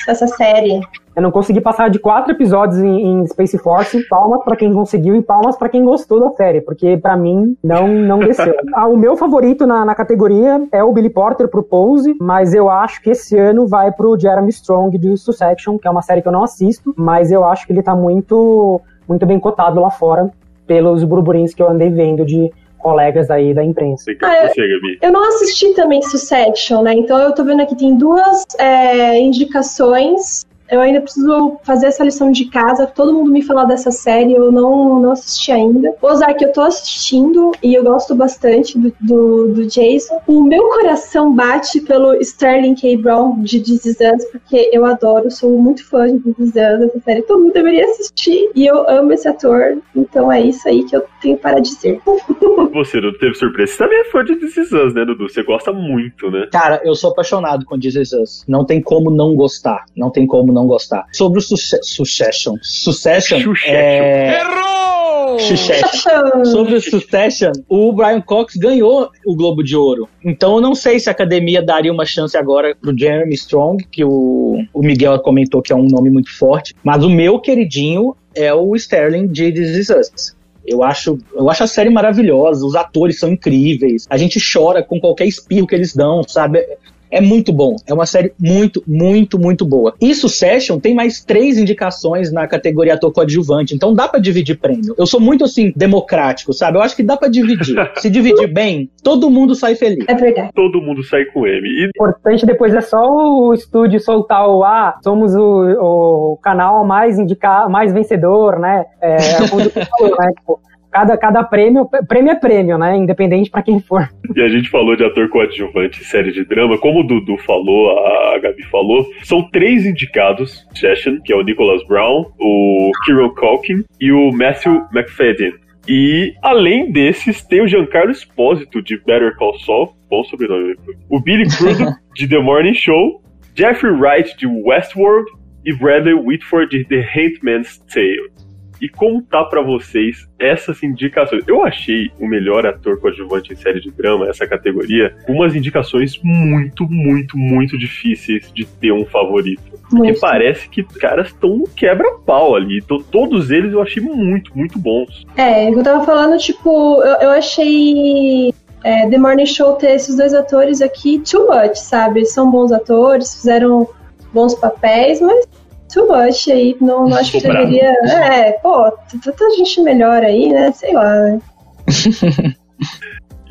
[0.07, 0.79] essa série.
[1.15, 4.07] Eu não consegui passar de quatro episódios em, em Space Force.
[4.07, 7.87] Palmas para quem conseguiu e palmas para quem gostou da série, porque para mim não,
[7.87, 8.55] não desceu.
[8.73, 12.69] ah, o meu favorito na, na categoria é o Billy Porter pro Pose, mas eu
[12.69, 16.27] acho que esse ano vai pro Jeremy Strong de Succession, que é uma série que
[16.27, 20.31] eu não assisto, mas eu acho que ele tá muito, muito bem cotado lá fora
[20.65, 24.11] pelos burburinhos que eu andei vendo de colegas aí da imprensa.
[24.23, 26.93] Ah, eu, eu, não assisti também Succession, né?
[26.93, 32.31] Então eu tô vendo aqui tem duas é, indicações eu ainda preciso fazer essa lição
[32.31, 32.87] de casa.
[32.87, 35.93] Todo mundo me fala dessa série, eu não, não assisti ainda.
[36.01, 40.21] Ozark eu tô assistindo e eu gosto bastante do, do, do Jason.
[40.27, 42.95] O meu coração bate pelo Sterling K.
[42.97, 46.55] Brown de This Is Us, porque eu adoro, sou muito fã de This Is Us,
[46.55, 47.21] essa série.
[47.23, 49.77] Todo mundo deveria assistir e eu amo esse ator.
[49.95, 51.99] Então é isso aí que eu tenho para dizer.
[52.73, 53.73] Você não teve surpresa.
[53.73, 55.29] Você também é fã de This Is Us, né, Dudu?
[55.29, 56.47] Você gosta muito, né?
[56.51, 58.45] Cara, eu sou apaixonado com This Is Us.
[58.47, 59.85] Não tem como não gostar.
[59.95, 61.05] Não tem como não não gostar.
[61.11, 62.55] Sobre o Succession.
[62.61, 63.53] Succession.
[63.65, 64.39] É...
[64.39, 65.39] Errou!
[65.39, 66.45] Succession.
[66.45, 70.07] Sobre o Succession, o Brian Cox ganhou o Globo de Ouro.
[70.23, 74.03] Então eu não sei se a academia daria uma chance agora pro Jeremy Strong, que
[74.03, 76.75] o, o Miguel comentou que é um nome muito forte.
[76.83, 80.35] Mas o meu queridinho é o Sterling de This Is Us.
[80.65, 84.99] Eu acho, eu acho a série maravilhosa, os atores são incríveis, a gente chora com
[84.99, 86.63] qualquer espirro que eles dão, sabe?
[87.11, 87.75] É muito bom.
[87.85, 89.93] É uma série muito, muito, muito boa.
[89.99, 93.75] E Succession tem mais três indicações na categoria ator coadjuvante.
[93.75, 94.95] Então dá para dividir prêmio.
[94.97, 96.77] Eu sou muito assim, democrático, sabe?
[96.77, 97.75] Eu acho que dá para dividir.
[97.97, 100.05] Se dividir bem, todo mundo sai feliz.
[100.07, 100.51] É verdade.
[100.55, 101.67] Todo mundo sai com ele.
[101.67, 101.85] E...
[101.85, 107.19] O importante depois é só o estúdio soltar o ah, somos o, o canal mais
[107.19, 108.85] indicado, mais vencedor, né?
[109.01, 110.31] É, é o falou, né?
[110.37, 110.59] Tipo,
[110.91, 112.97] cada, cada prêmio, prêmio é prêmio, né?
[112.97, 114.09] Independente para quem for.
[114.35, 117.97] E a gente falou de ator coadjuvante em série de drama, como o Dudu falou,
[117.97, 123.83] a Gabi falou, são três indicados, Session, que é o Nicholas Brown, o Kieran Culkin
[123.99, 125.53] e o Matthew McFadden.
[125.87, 130.75] E além desses, tem o Giancarlo Espósito de Better Call Saul, bom sobrenome,
[131.09, 133.21] o Billy Crudup de The Morning Show,
[133.55, 135.29] Jeffrey Wright de Westworld
[135.65, 138.40] e Bradley Whitford de The Handmaid's Tale
[138.81, 141.43] e contar para vocês essas indicações.
[141.47, 146.87] Eu achei o melhor ator coadjuvante em série de drama, essa categoria, umas indicações muito,
[146.89, 149.61] muito, muito difíceis de ter um favorito.
[149.89, 152.79] Porque parece que os caras estão no quebra-pau ali.
[152.79, 155.23] Então, todos eles eu achei muito, muito bons.
[155.37, 160.33] É, eu tava falando, tipo, eu, eu achei é, The Morning Show ter esses dois
[160.33, 162.25] atores aqui too much, sabe?
[162.25, 163.87] São bons atores, fizeram
[164.33, 165.45] bons papéis, mas
[165.93, 166.75] too much aí.
[166.79, 167.93] Não, não acho que deveria.
[168.09, 168.91] É, pô,
[169.23, 170.71] tanta gente melhor aí, né?
[170.71, 171.41] Sei lá, né?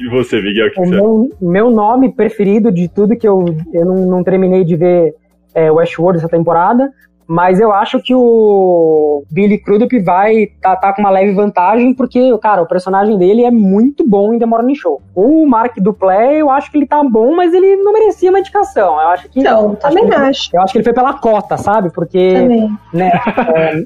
[0.01, 4.07] E você, Miguel, que o meu, meu nome preferido de tudo que eu, eu não,
[4.07, 5.15] não terminei de ver
[5.55, 6.91] é, Westworld essa temporada,
[7.31, 12.37] mas eu acho que o Billy Crudup vai tá, tá com uma leve vantagem, porque,
[12.39, 15.01] cara, o personagem dele é muito bom em The Morning Show.
[15.15, 19.01] O Mark Duplay, eu acho que ele tá bom, mas ele não merecia uma indicação.
[19.01, 19.39] Eu acho que.
[19.39, 20.23] Então, também acho.
[20.23, 20.51] acho.
[20.53, 21.93] Eu acho que ele foi pela cota, sabe?
[21.93, 22.35] Porque.
[22.35, 22.77] Também.
[22.93, 23.13] Né,
[23.55, 23.77] é,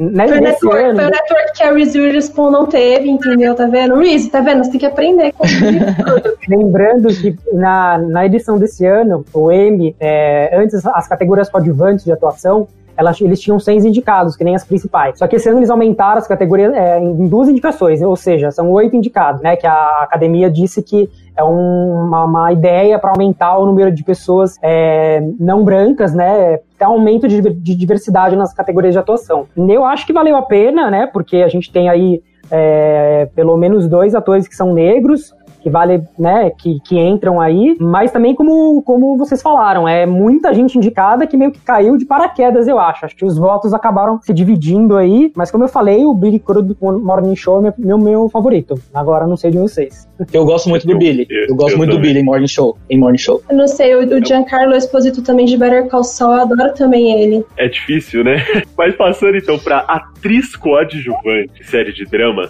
[0.00, 3.54] né, foi, o network, ano, foi o network que a Reese Witherspoon não teve, entendeu?
[3.54, 3.94] Tá vendo?
[3.94, 4.64] Reese, tá vendo?
[4.64, 5.44] Você tem que aprender com
[6.50, 12.10] Lembrando que na, na edição desse ano, o Emmy, é, antes as categorias coadjuvantes de
[12.10, 12.66] atuação,
[12.98, 15.16] elas, eles tinham seis indicados, que nem as principais.
[15.16, 18.68] Só que esse ano eles aumentaram as categorias é, em duas indicações, ou seja, são
[18.72, 19.54] oito indicados, né?
[19.54, 24.02] Que a academia disse que é um, uma, uma, ideia para aumentar o número de
[24.02, 26.58] pessoas é, não brancas, né?
[26.76, 29.46] ter aumento de, de diversidade nas categorias de atuação.
[29.56, 31.06] Eu acho que valeu a pena, né?
[31.06, 36.02] Porque a gente tem aí é, pelo menos dois atores que são negros, que vale,
[36.18, 41.26] né, que, que entram aí, mas também como, como vocês falaram, é muita gente indicada
[41.26, 43.04] que meio que caiu de paraquedas, eu acho.
[43.04, 46.78] Acho que os votos acabaram se dividindo aí, mas como eu falei, o Billy Crudup
[46.80, 48.74] Morning Show é meu, meu favorito.
[48.92, 50.08] Agora não sei de vocês.
[50.32, 51.26] Eu gosto muito do Billy.
[51.30, 52.02] Eu, gosto eu muito também.
[52.02, 52.76] do Billy em Morning Show.
[52.90, 53.42] Em Morning Show.
[53.48, 57.20] Eu não sei, o, o Giancarlo Esposito também de Better Call Saul, eu adoro também
[57.20, 57.44] ele.
[57.56, 58.44] É difícil, né?
[58.76, 62.48] Mas passando então pra atriz coadjuvante, série de drama,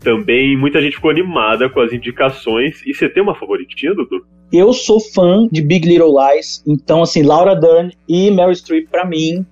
[0.00, 2.82] também muita gente ficou animada com as indicações.
[2.86, 4.24] E você tem uma favoritinha, Dudu?
[4.52, 9.04] Eu sou fã de Big Little Lies, então assim, Laura Dern e Meryl Streep para
[9.04, 9.46] mim,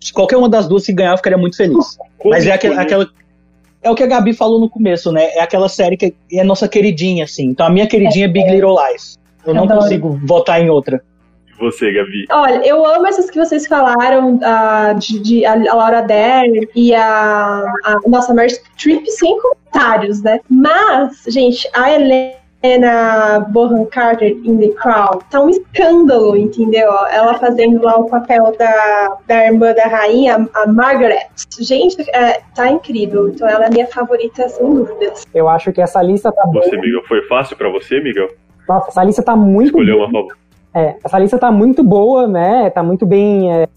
[0.00, 1.98] se qualquer uma das duas se ganhar, eu ficaria muito feliz.
[2.16, 3.10] Como Mas é aquela, aquela,
[3.82, 5.24] é o que a Gabi falou no começo, né?
[5.34, 7.44] É aquela série que é nossa queridinha assim.
[7.44, 9.18] Então a minha queridinha é Big Little Lies.
[9.46, 11.02] Eu não consigo votar em outra
[11.58, 12.26] você, Gabi?
[12.30, 17.64] Olha, eu amo essas que vocês falaram, uh, de, de, a Laura Dern e a,
[17.84, 20.40] a nossa Meryl Streep, sem comentários, né?
[20.48, 22.38] Mas, gente, a Helena
[23.50, 26.90] Bohan Carter em The Crown tá um escândalo, entendeu?
[27.10, 31.28] Ela fazendo lá o papel da, da irmã da rainha, a Margaret.
[31.60, 33.28] Gente, é, tá incrível.
[33.28, 35.24] Então ela é minha favorita, sem dúvidas.
[35.34, 38.28] Eu acho que essa lista tá Você, Miguel, foi fácil para você, Miguel?
[38.68, 39.66] Nossa, essa lista tá muito.
[39.66, 40.47] Escolheu uma favorita.
[40.78, 42.70] É, essa lista tá muito boa, né?
[42.70, 43.52] Tá muito bem.
[43.52, 43.68] É...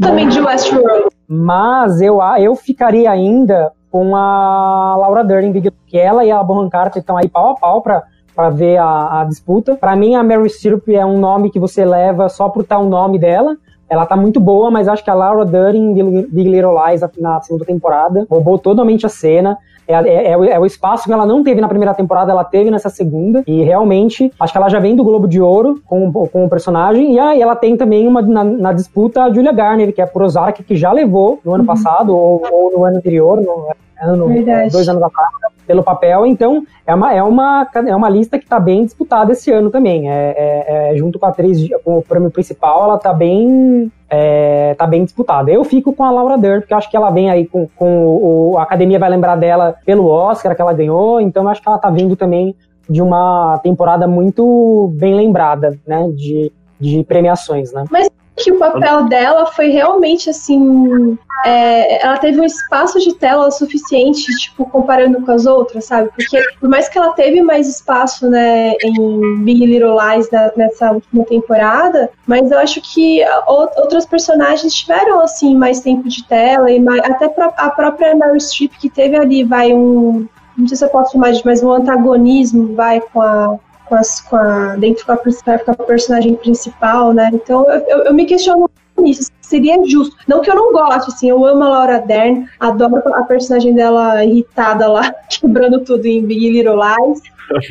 [0.00, 1.08] Também de Westworld.
[1.28, 5.52] Mas eu, eu ficaria ainda com a Laura Dern,
[5.86, 8.02] que ela e a Bohan Carter estão aí pau a pau pra,
[8.34, 9.76] pra ver a, a disputa.
[9.76, 12.88] Para mim, a Mary Streep é um nome que você leva só por estar o
[12.88, 13.54] nome dela.
[13.88, 17.42] Ela tá muito boa, mas acho que a Laura Dern em Big Little Lies na
[17.42, 19.58] segunda temporada roubou totalmente a cena.
[19.86, 22.44] É, é, é, o, é, o espaço que ela não teve na primeira temporada, ela
[22.44, 23.42] teve nessa segunda.
[23.46, 27.14] E realmente, acho que ela já vem do Globo de Ouro com, com o personagem.
[27.14, 30.22] E aí ela tem também uma na, na disputa a Julia Garner, que é por
[30.22, 31.66] Ozark, que já levou no ano uhum.
[31.66, 33.68] passado, ou, ou, no ano anterior, no
[34.04, 34.28] ano,
[34.70, 35.30] dois anos atrás,
[35.66, 36.26] pelo papel.
[36.26, 40.10] Então, é uma, é uma, é uma lista que está bem disputada esse ano também.
[40.10, 44.74] É, é, é, junto com a atriz, com o prêmio principal, ela está bem é,
[44.74, 45.50] tá bem disputada.
[45.50, 48.06] Eu fico com a Laura Dern, porque eu acho que ela vem aí com, com
[48.06, 51.68] o, a academia vai lembrar dela pelo Oscar que ela ganhou, então eu acho que
[51.68, 52.54] ela tá vindo também
[52.88, 57.84] de uma temporada muito bem lembrada, né, de, de premiações, né.
[57.90, 58.08] Mas
[58.44, 61.16] que o papel dela foi realmente assim.
[61.46, 66.10] É, ela teve um espaço de tela suficiente, tipo, comparando com as outras, sabe?
[66.14, 70.92] Porque por mais que ela teve mais espaço, né, em Big Little Lies na, nessa
[70.92, 76.78] última temporada, mas eu acho que outras personagens tiveram, assim, mais tempo de tela, e
[76.78, 80.26] mais, até a própria Meryl Streep, que teve ali, vai, um.
[80.56, 83.58] Não sei se eu posso chamar de, mas um antagonismo, vai, com a
[83.94, 87.30] com, as, com a, dentro com a, com a personagem principal, né?
[87.32, 90.16] Então eu, eu, eu me questiono nisso, seria justo.
[90.26, 94.24] Não que eu não goste, assim, eu amo a Laura Dern, adoro a personagem dela
[94.24, 97.22] irritada lá, quebrando tudo em Big Little Lies.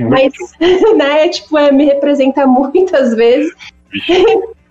[0.10, 0.34] mas,
[0.96, 3.54] né, tipo, é, me representa muitas vezes.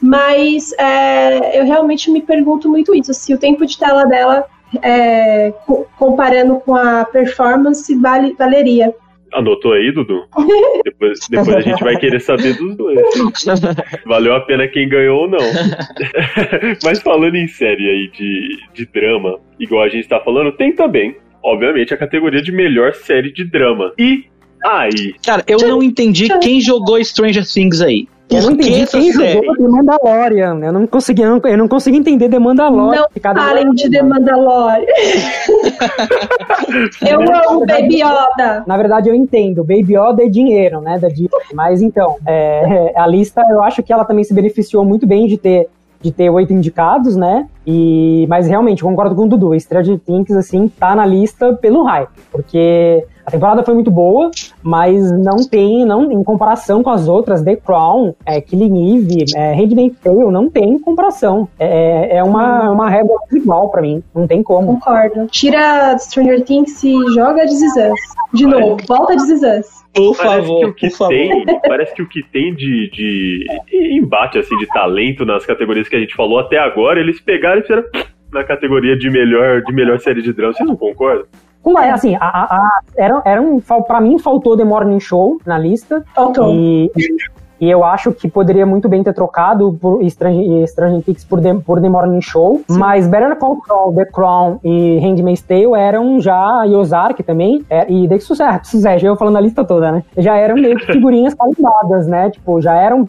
[0.01, 4.45] mas é, eu realmente me pergunto muito isso, se o tempo de tela dela,
[4.83, 5.53] é,
[5.99, 8.95] comparando com a performance, vale, valeria.
[9.33, 10.25] Anotou aí, Dudu?
[10.85, 13.01] depois, depois a gente vai querer saber dos dois.
[14.07, 15.39] Valeu a pena quem ganhou ou não.
[16.85, 21.17] Mas falando em série aí de, de drama, igual a gente tá falando, tem também,
[21.43, 23.93] obviamente, a categoria de melhor série de drama.
[23.99, 24.25] E
[24.65, 25.15] aí?
[25.25, 28.07] Cara, eu não entendi quem jogou Stranger Things aí.
[28.37, 30.59] Eu não entendi quem jogou The Mandalorian.
[30.63, 33.01] Eu não consegui, eu não, eu não consegui entender The Mandalorian.
[33.01, 34.87] Não falem de The Mandalorian.
[37.09, 38.65] eu amo Baby Yoda.
[38.67, 39.63] Na verdade, eu entendo.
[39.63, 40.99] Baby Yoda é dinheiro, né?
[40.99, 41.29] Da Disney.
[41.55, 45.37] Mas então, é, a lista, eu acho que ela também se beneficiou muito bem de
[45.37, 45.69] ter
[46.03, 47.47] de ter oito indicados, né?
[47.67, 52.11] E, mas realmente, concordo com o Dudu, Stranger Things, assim, tá na lista pelo hype,
[52.31, 54.31] porque a temporada foi muito boa,
[54.63, 59.55] mas não tem, não, em comparação com as outras, The Crown, é, Killing Eve, é,
[59.55, 61.49] Handmaid's Tale, não tem comparação.
[61.59, 64.75] É, é uma, uma régua igual para mim, não tem como.
[64.75, 65.27] Concordo.
[65.29, 68.01] Tira Stranger Things e joga This Is Us.
[68.33, 69.83] De novo, volta This Is Us.
[69.95, 73.47] Por parece favor, que o que tem, parece que o que tem de, de
[73.99, 77.63] embate assim de talento nas categorias que a gente falou até agora, eles pegaram e
[77.63, 77.85] fizeram
[78.33, 80.55] na categoria de melhor de melhor série de drama.
[80.55, 81.25] Você não concorda?
[81.63, 85.39] Como é, assim, a, a, a, era, era um, pra mim faltou The Morning Show
[85.47, 86.05] na lista.
[86.13, 86.53] Faltou.
[86.53, 86.91] E,
[87.61, 91.81] e eu acho que poderia muito bem ter trocado por Stranger Things por The, por
[91.81, 92.61] The Morning Show.
[92.69, 92.77] Sim.
[92.77, 97.89] Mas Better Call Saul, The Crown e Handmaid's Tale eram já, e Ozark também, é,
[97.89, 100.03] e The Succession, já eu falando a lista toda, né?
[100.19, 102.31] Já eram meio que figurinhas carimbadas, né?
[102.31, 103.09] Tipo, já eram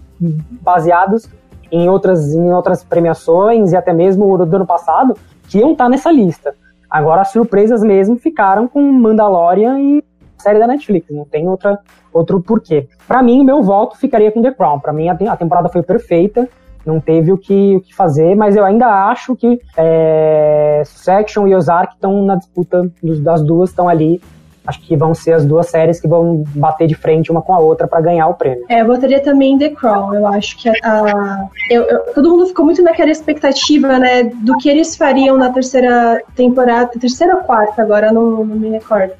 [0.61, 1.27] baseados
[1.73, 5.15] em outras, em outras premiações e até mesmo o do ano passado,
[5.49, 6.53] que iam estar nessa lista.
[6.89, 10.03] Agora as surpresas mesmo ficaram com Mandalorian e
[10.37, 11.79] série da Netflix, não tem outra,
[12.13, 12.87] outro porquê.
[13.07, 14.79] Para mim, meu voto ficaria com The Crown.
[14.79, 16.47] Para mim, a, temporada foi perfeita,
[16.85, 21.55] não teve o que, o que fazer, mas eu ainda acho que é, Section e
[21.55, 24.21] Ozark estão na disputa das duas, estão ali
[24.65, 27.59] acho que vão ser as duas séries que vão bater de frente uma com a
[27.59, 28.65] outra para ganhar o prêmio.
[28.69, 30.13] É, eu votaria também The Crown.
[30.13, 34.69] Eu acho que a eu, eu, todo mundo ficou muito naquela expectativa, né, do que
[34.69, 39.13] eles fariam na terceira temporada, terceira ou quarta agora, não, não me recordo.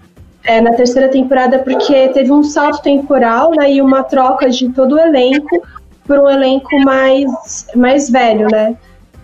[0.46, 4.96] É, na terceira temporada, porque teve um salto temporal né, e uma troca de todo
[4.96, 5.62] o elenco
[6.06, 8.76] por um elenco mais, mais velho, né?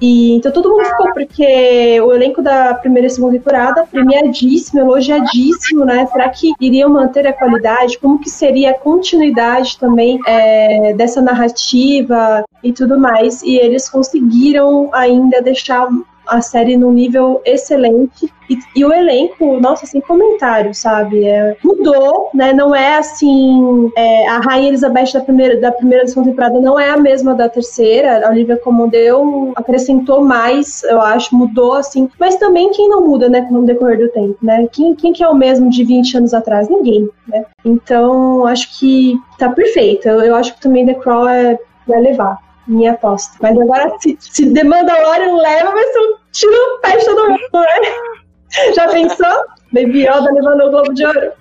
[0.02, 5.84] E, então todo mundo ficou, porque o elenco da primeira e segunda temporada, premiadíssimo, elogiadíssimo,
[5.84, 6.06] né?
[6.08, 7.98] Será que iriam manter a qualidade?
[8.00, 13.42] Como que seria a continuidade também é, dessa narrativa e tudo mais?
[13.44, 15.88] E eles conseguiram ainda deixar
[16.30, 18.32] a série num nível excelente.
[18.50, 21.24] E, e, o elenco, nossa, sem comentário, sabe?
[21.24, 22.52] É, mudou, né?
[22.52, 23.92] Não é assim.
[23.96, 27.48] É, a Rainha Elizabeth da primeira, da primeira edição temporada não é a mesma da
[27.48, 28.26] terceira.
[28.26, 32.10] A Olivia Comondeu acrescentou mais, eu acho, mudou assim.
[32.20, 34.68] Mas também quem não muda, né, com o decorrer do tempo, né?
[34.72, 36.68] Quem, quem que é o mesmo de 20 anos atrás?
[36.70, 37.46] Ninguém, né?
[37.64, 40.08] Então, acho que tá perfeito.
[40.08, 43.38] Eu, eu acho que também The Crow é, vai levar minha aposta.
[43.42, 47.40] Mas agora, se, se The Mandalorian leva, vai ser um tiro no pé todo mundo,
[47.54, 48.74] né?
[48.76, 49.46] Já pensou?
[49.74, 51.32] Baby Yoda levando o Globo de Ouro.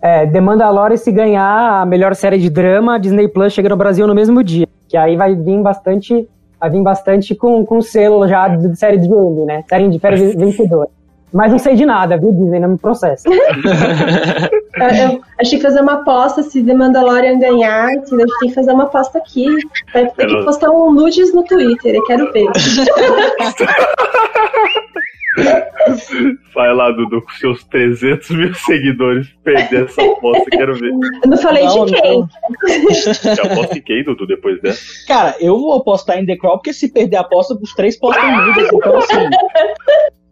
[0.00, 3.76] É, The Mandalorian, se ganhar a melhor série de drama, a Disney Plus chega no
[3.76, 4.66] Brasil no mesmo dia.
[4.88, 6.28] Que aí vai vir bastante,
[6.60, 9.64] vai vir bastante com, com selo já de série de game, né?
[9.68, 10.90] Série de férias vencedora.
[11.32, 12.60] Mas não sei de nada, viu, Disney?
[12.60, 13.28] Não me processa.
[13.28, 13.34] eu,
[15.12, 17.86] eu achei que fazer uma aposta se The Mandalorian ganhar.
[17.86, 19.46] Assim, a gente tem que fazer uma aposta aqui.
[19.92, 21.94] Vai ter que postar um nudes no Twitter.
[21.94, 22.46] Eu quero ver.
[26.54, 30.90] Vai lá, Dudu, com seus 300 mil seguidores, perder essa aposta, quero ver.
[30.90, 32.28] Eu não falei não, de quem.
[33.34, 35.06] Já aposta em quem, Dudu, depois dessa?
[35.08, 38.46] Cara, eu vou apostar em The Crow, porque se perder a aposta, os três postam
[38.46, 39.30] nudes, então assim...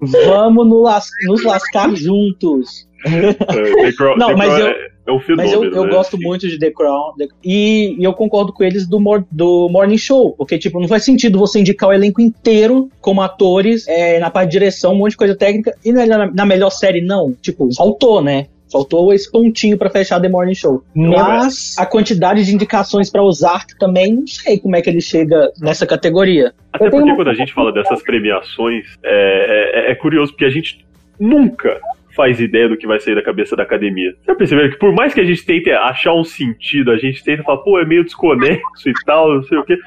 [0.00, 2.88] Vamos no las nos lascar juntos.
[3.04, 5.90] É, Crown, não, mas eu, é, é um mas eu, eu né?
[5.90, 8.98] gosto muito de The Crown e, e, eu concordo com eles do,
[9.30, 13.88] do Morning Show, porque tipo não faz sentido você indicar o elenco inteiro como atores
[13.88, 17.00] é, na parte de direção, um monte de coisa técnica e na, na melhor série
[17.00, 18.46] não, tipo faltou, né?
[18.70, 20.82] Faltou esse pontinho para fechar The Morning Show.
[20.94, 25.50] Mas a quantidade de indicações para Ozark também, não sei como é que ele chega
[25.60, 26.52] nessa categoria.
[26.72, 30.84] Até porque quando a gente fala dessas premiações, é, é, é curioso, porque a gente
[31.18, 31.80] nunca
[32.14, 34.14] faz ideia do que vai sair da cabeça da academia.
[34.22, 37.42] Você percebeu que por mais que a gente tente achar um sentido, a gente tenta
[37.42, 39.78] falar, pô, é meio desconexo e tal, não sei o quê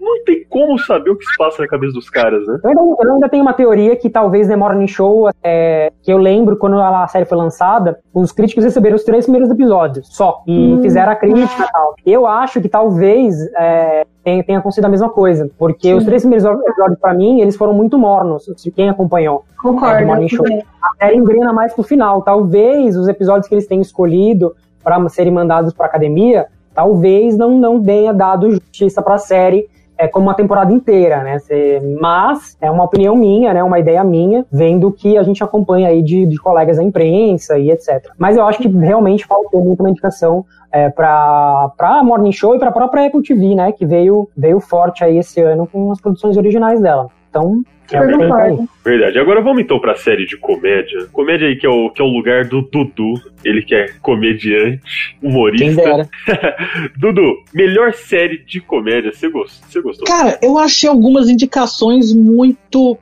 [0.00, 2.58] não tem como saber o que se passa na cabeça dos caras, né?
[2.62, 6.18] Eu ainda, eu ainda tenho uma teoria que talvez The Morning Show, é, que eu
[6.18, 10.74] lembro quando a série foi lançada, os críticos receberam os três primeiros episódios só, e
[10.74, 10.82] hum.
[10.82, 11.94] fizeram a crítica e tal.
[12.06, 15.94] Eu acho que talvez é, tenha, tenha acontecido a mesma coisa, porque Sim.
[15.94, 19.44] os três primeiros episódios, para mim, eles foram muito mornos, se quem acompanhou.
[19.60, 20.02] Concordo.
[20.02, 20.46] É, Morning Show.
[20.82, 22.22] A série engrena mais pro final.
[22.22, 27.82] Talvez os episódios que eles têm escolhido para serem mandados para academia, talvez não, não
[27.82, 31.38] tenha dado justiça para a série é como uma temporada inteira, né?
[32.00, 33.62] mas é uma opinião minha, né?
[33.62, 37.70] Uma ideia minha, vendo que a gente acompanha aí de, de colegas da imprensa e
[37.70, 38.08] etc.
[38.16, 42.58] Mas eu acho que realmente faltou muita uma indicação é, para para Morning Show e
[42.58, 43.72] para a própria Apple TV, né?
[43.72, 47.08] Que veio veio forte aí esse ano com as produções originais dela.
[47.28, 47.62] Então,
[48.84, 49.18] Verdade.
[49.18, 51.06] Agora vamos então pra série de comédia.
[51.10, 53.14] Comédia aí que é o, que é o lugar do Dudu.
[53.44, 56.08] Ele que é comediante, humorista.
[56.98, 59.12] Dudu, melhor série de comédia.
[59.12, 59.68] Você gostou?
[59.68, 60.06] Você gostou?
[60.06, 62.98] Cara, eu achei algumas indicações muito.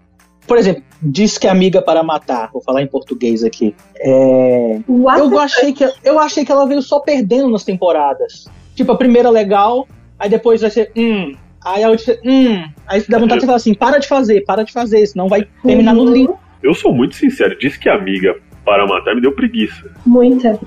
[0.46, 2.50] Por exemplo, Diz que é amiga para matar.
[2.52, 3.74] Vou falar em português aqui.
[3.98, 4.80] É...
[4.88, 8.48] Eu, achei que, eu achei que ela veio só perdendo nas temporadas.
[8.74, 9.86] Tipo, a primeira legal,
[10.18, 10.90] aí depois vai ser.
[10.96, 11.34] Hum,
[11.66, 12.64] Aí a outra, hum.
[12.86, 15.94] Aí dá vontade de falar assim: para de fazer, para de fazer, senão vai terminar
[15.94, 16.32] no link.
[16.62, 19.88] Eu sou muito sincero, disse que a amiga para matar me deu preguiça.
[20.04, 20.58] Muita.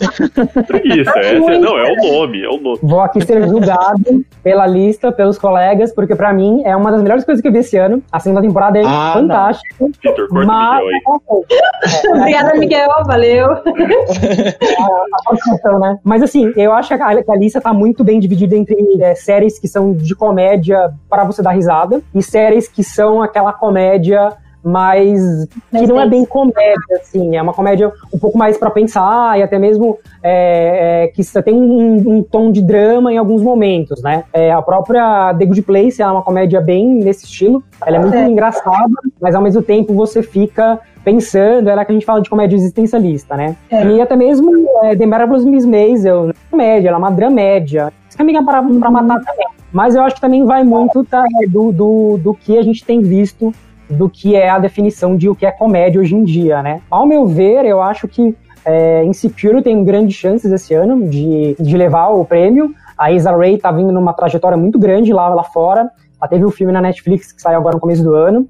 [0.65, 1.59] Preguiça, é, Muita.
[1.59, 2.79] não, é o nome, é o nome.
[2.81, 7.25] Vou aqui ser julgado pela lista, pelos colegas, porque para mim é uma das melhores
[7.25, 8.01] coisas que eu vi esse ano.
[8.09, 9.87] A segunda temporada é ah, fantástica.
[10.01, 10.81] Vitor, corta mas...
[10.81, 11.01] Miguel aí.
[12.19, 13.51] Obrigada, Miguel, valeu.
[13.51, 13.61] a,
[15.79, 15.99] né?
[16.01, 19.59] Mas assim, eu acho que a, a lista tá muito bem dividida entre é, séries
[19.59, 25.47] que são de comédia para você dar risada e séries que são aquela comédia mas
[25.71, 29.43] que não é bem comédia, assim, é uma comédia um pouco mais para pensar e
[29.43, 34.25] até mesmo é, é, que tem um, um, tom de drama em alguns momentos, né?
[34.33, 38.15] É, a própria The Good Place é uma comédia bem nesse estilo, ela é muito
[38.15, 38.27] é.
[38.27, 42.29] engraçada, mas ao mesmo tempo você fica pensando, ela é que a gente fala de
[42.29, 43.55] comédia existencialista, né?
[43.71, 43.85] É.
[43.87, 44.51] E até mesmo
[44.83, 47.93] é, The Marvelous Miss Maisel, comédia, ela é uma dramédia.
[48.09, 49.47] Isso amiga para, para matar também.
[49.71, 53.01] Mas eu acho que também vai muito tá, do, do, do que a gente tem
[53.01, 53.53] visto
[53.89, 56.81] do que é a definição de o que é comédia hoje em dia, né?
[56.89, 58.35] Ao meu ver, eu acho que
[58.65, 62.73] é, Insecure tem grandes chances esse ano de, de levar o prêmio.
[62.97, 65.89] A Isa Ray tá vindo numa trajetória muito grande lá, lá fora.
[66.21, 68.47] Ela teve um filme na Netflix que saiu agora no começo do ano.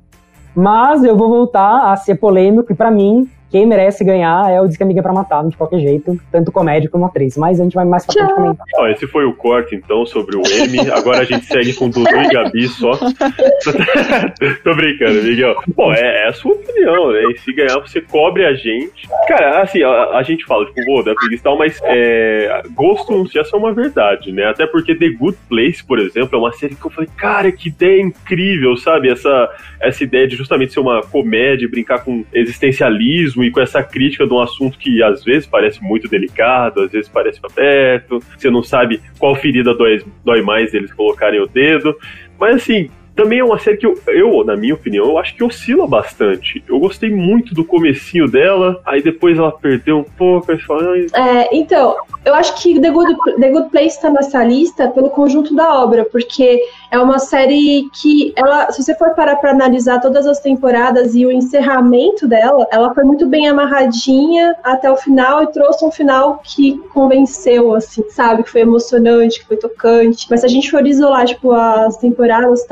[0.56, 4.68] Mas eu vou voltar a ser polêmico e para mim quem merece ganhar é o
[4.68, 7.36] Disque Amiga pra Matar, de qualquer jeito, tanto comédia como atriz.
[7.38, 8.66] Mas a gente vai mais pra frente comentar.
[8.78, 10.92] Ó, esse foi o corte, então, sobre o M.
[10.92, 12.92] Agora a gente segue com Dudu e Gabi só.
[14.64, 15.56] Tô brincando, Miguel.
[15.76, 17.24] Bom, é, é, a sua opinião, né?
[17.32, 19.08] E se ganhar, você cobre a gente.
[19.28, 23.28] Cara, assim, a, a gente fala, tipo, vou dar preguiça e tal, mas é, gosto
[23.34, 24.46] já são uma verdade, né?
[24.46, 27.70] Até porque The Good Place, por exemplo, é uma série que eu falei, cara, que
[27.70, 29.10] ideia incrível, sabe?
[29.10, 34.26] Essa, essa ideia de justamente ser uma comédia, brincar com existencialismo e com essa crítica
[34.26, 38.64] de um assunto que às vezes parece muito delicado, às vezes parece aberto, você não
[38.64, 41.96] sabe qual ferida dói, dói mais eles colocarem o dedo.
[42.40, 45.44] Mas assim, também é uma série que eu, eu, na minha opinião, eu acho que
[45.44, 46.64] oscila bastante.
[46.70, 51.50] Eu gostei muito do comecinho dela, aí depois ela perdeu um pouco, aí fala, É,
[51.52, 55.82] então, eu acho que The Good, The Good Place está nessa lista pelo conjunto da
[55.82, 56.62] obra, porque
[56.92, 61.26] é uma série que ela, se você for parar para analisar todas as temporadas e
[61.26, 66.42] o encerramento dela, ela foi muito bem amarradinha até o final e trouxe um final
[66.44, 68.44] que convenceu, assim, sabe?
[68.44, 70.26] Que foi emocionante, que foi tocante.
[70.30, 72.68] Mas se a gente for isolar, tipo, as temporadas e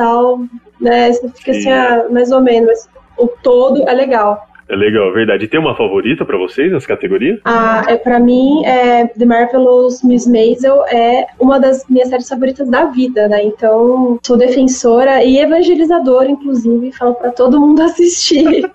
[0.80, 1.12] né?
[1.12, 1.60] Você fica Sim.
[1.60, 2.68] assim, ah, mais ou menos.
[2.68, 4.48] Mas o todo é legal.
[4.70, 5.46] É legal, verdade.
[5.46, 7.40] E tem uma favorita para vocês nas categorias?
[7.46, 12.70] Ah, é, para mim, é, The Marvelous Miss Maisel é uma das minhas séries favoritas
[12.70, 13.44] da vida, né?
[13.46, 18.70] Então, sou defensora e evangelizadora, inclusive, falo para todo mundo assistir.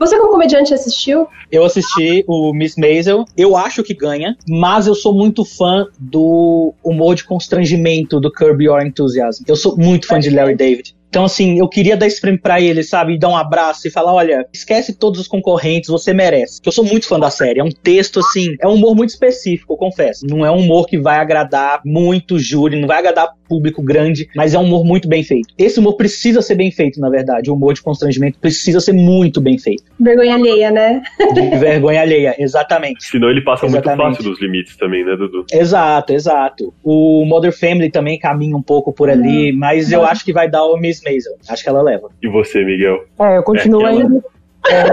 [0.00, 1.28] Você, como comediante, assistiu?
[1.52, 3.24] Eu assisti o Miss Maisel.
[3.36, 8.64] Eu acho que ganha, mas eu sou muito fã do humor de constrangimento do Curb
[8.64, 9.44] Your Enthusiasm.
[9.46, 10.96] Eu sou muito fã de Larry David.
[11.08, 13.14] Então, assim, eu queria dar esse prêmio pra ele, sabe?
[13.14, 16.60] E dar um abraço e falar: olha, esquece todos os concorrentes, você merece.
[16.64, 17.60] Eu sou muito fã da série.
[17.60, 20.26] É um texto, assim, é um humor muito específico, eu confesso.
[20.26, 24.52] Não é um humor que vai agradar muito júri, não vai agradar público grande, mas
[24.52, 25.48] é um humor muito bem feito.
[25.56, 27.50] Esse humor precisa ser bem feito, na verdade.
[27.50, 29.82] O humor de constrangimento precisa ser muito bem feito.
[29.98, 31.02] Vergonha alheia, né?
[31.32, 33.04] De vergonha alheia, exatamente.
[33.04, 33.98] Senão ele passa exatamente.
[33.98, 35.46] muito fácil dos limites também, né, Dudu?
[35.50, 36.74] Exato, exato.
[36.84, 39.56] O Mother Family também caminha um pouco por ali, hum.
[39.56, 41.34] mas eu acho que vai dar o Miss Maisel.
[41.48, 42.10] Acho que ela leva.
[42.22, 43.04] E você, Miguel?
[43.18, 44.24] É, eu continuo é, ainda.
[44.68, 44.84] É,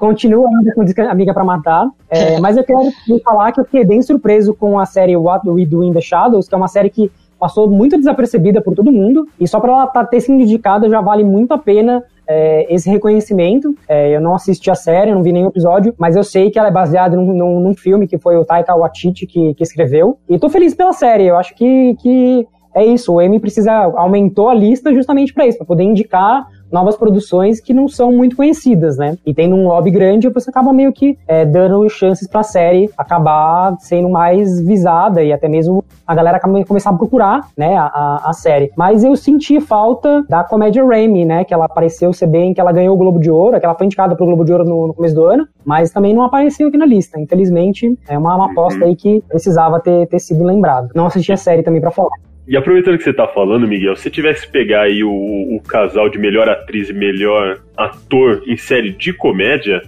[0.00, 2.80] continuo ainda com Amiga para Matar, é, mas eu quero
[3.22, 6.48] falar que eu fiquei bem surpreso com a série What We Do in the Shadows,
[6.48, 9.86] que é uma série que passou muito desapercebida por todo mundo, e só para ela
[9.86, 13.74] tá, ter sido indicada já vale muito a pena é, esse reconhecimento.
[13.88, 16.68] É, eu não assisti a série, não vi nenhum episódio, mas eu sei que ela
[16.68, 20.18] é baseada num, num, num filme que foi o Taika Waititi que, que escreveu.
[20.28, 24.48] E tô feliz pela série, eu acho que, que é isso, o M precisa aumentou
[24.48, 28.96] a lista justamente para isso, para poder indicar novas produções que não são muito conhecidas,
[28.96, 29.16] né?
[29.24, 32.90] E tendo um lobby grande, você acaba meio que é, dando chances para a série
[32.96, 38.32] acabar sendo mais visada e até mesmo a galera começar a procurar, né, a, a,
[38.32, 38.70] série.
[38.76, 42.72] Mas eu senti falta da comédia Remy, né, que ela apareceu ser bem, que ela
[42.72, 44.94] ganhou o Globo de Ouro, que ela foi indicada pro Globo de Ouro no, no
[44.94, 47.20] começo do ano, mas também não apareceu aqui na lista.
[47.20, 50.88] Infelizmente, é uma, uma aposta aí que precisava ter, ter sido lembrado.
[50.94, 52.27] Não assisti a série também para falar.
[52.48, 56.18] E aproveitando que você tá falando, Miguel, se tivesse pegar aí o, o casal de
[56.18, 59.82] melhor atriz e melhor ator em série de comédia,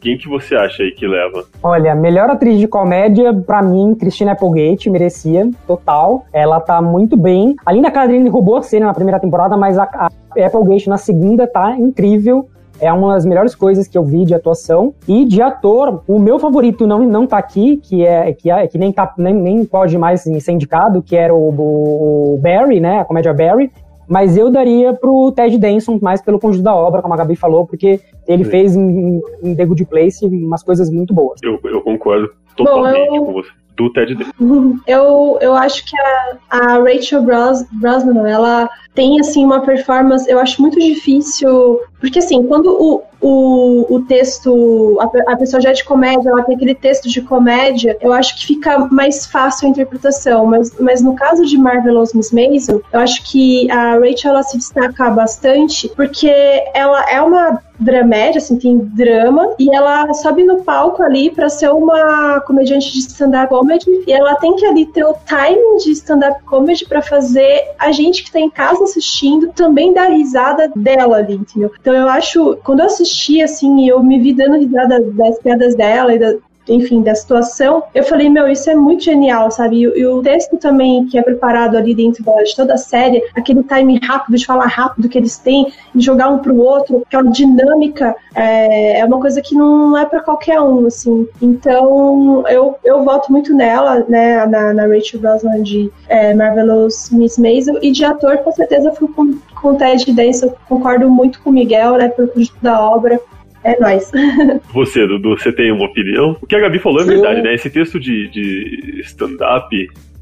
[0.00, 1.44] quem que você acha aí que leva?
[1.62, 6.26] Olha, melhor atriz de comédia, para mim, Christina Applegate, merecia, total.
[6.32, 7.54] Ela tá muito bem.
[7.64, 11.46] A Linda Cardini roubou a cena na primeira temporada, mas a, a Applegate na segunda
[11.46, 12.48] tá incrível.
[12.80, 14.94] É uma das melhores coisas que eu vi de atuação.
[15.06, 18.78] E de ator, o meu favorito não, não tá aqui, que é que, é, que
[18.78, 23.00] nem, tá, nem, nem pode mais ser indicado, que era o, o Barry, né?
[23.00, 23.70] A comédia Barry.
[24.08, 27.64] Mas eu daria pro Ted Danson, mais pelo conjunto da obra, como a Gabi falou,
[27.64, 28.50] porque ele Sim.
[28.50, 31.38] fez em, em The Good Place umas coisas muito boas.
[31.44, 33.24] Eu, eu concordo totalmente Bom, eu...
[33.26, 34.78] com você do Ted Danson.
[34.86, 40.38] Eu, eu acho que a, a Rachel Bros, Brosnan, ela tem, assim, uma performance, eu
[40.38, 45.72] acho muito difícil, porque, assim, quando o, o, o texto, a, a pessoa já é
[45.72, 49.70] de comédia, ela tem aquele texto de comédia, eu acho que fica mais fácil a
[49.70, 50.46] interpretação.
[50.46, 54.56] Mas, mas no caso de Marvelous Miss Maisel, eu acho que a Rachel ela se
[54.56, 56.30] destaca bastante porque
[56.74, 61.70] ela é uma dramédia, assim, tem drama, e ela sobe no palco ali para ser
[61.70, 66.42] uma comediante de stand-up comedy, e ela tem que ali ter o timing de stand-up
[66.44, 71.34] comedy para fazer a gente que tá em casa assistindo também dar risada dela ali,
[71.34, 71.72] entendeu?
[71.80, 73.09] Então eu acho, quando eu assisti,
[73.42, 76.34] assim, eu me vi dando risada das piadas dela e da,
[76.70, 79.76] enfim, da situação, eu falei, meu, isso é muito genial, sabe?
[79.76, 83.62] E, e, o texto também que é preparado ali dentro de toda a série, aquele
[83.62, 88.14] time rápido de falar rápido que eles têm, de jogar um pro outro, aquela dinâmica,
[88.34, 91.26] é, é uma coisa que não é para qualquer um, assim.
[91.42, 97.38] Então, eu, eu voto muito nela, né, na, na Rachel Brosnan de é, Marvelous Miss
[97.38, 100.04] Maisel, e de ator, com certeza, fui com, com o Ted
[100.42, 103.20] eu concordo muito com o Miguel, né, pelo conjunto da obra,
[103.62, 104.10] é nóis.
[104.72, 106.36] Você, Dudu, você tem uma opinião?
[106.40, 107.54] O que a Gabi falou é verdade, né?
[107.54, 109.68] Esse texto de, de stand-up,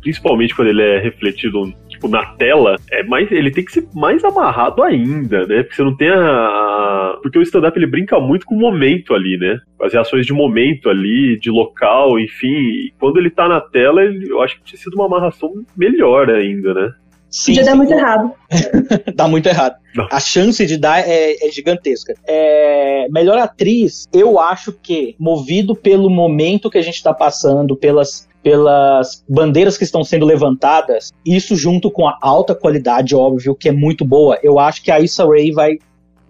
[0.01, 4.25] principalmente quando ele é refletido tipo, na tela, é mais, ele tem que ser mais
[4.25, 5.63] amarrado ainda, né?
[5.63, 7.19] Porque você não tem a.
[7.23, 9.61] Porque o stand-up ele brinca muito com o momento ali, né?
[9.81, 12.49] As reações de momento ali, de local, enfim.
[12.49, 16.31] E quando ele tá na tela, ele, eu acho que tinha sido uma amarração melhor
[16.31, 16.93] ainda, né?
[17.31, 18.33] Sim, Podia dar muito errado.
[19.15, 19.77] dá muito errado.
[19.95, 20.09] Não.
[20.11, 22.15] A chance de dar é, é gigantesca.
[22.27, 28.27] É, melhor atriz, eu acho que, movido pelo momento que a gente está passando, pelas
[28.41, 33.73] pelas bandeiras que estão sendo levantadas, isso junto com a alta qualidade, óbvio, que é
[33.73, 35.79] muito boa, eu acho que a Issa Rae vai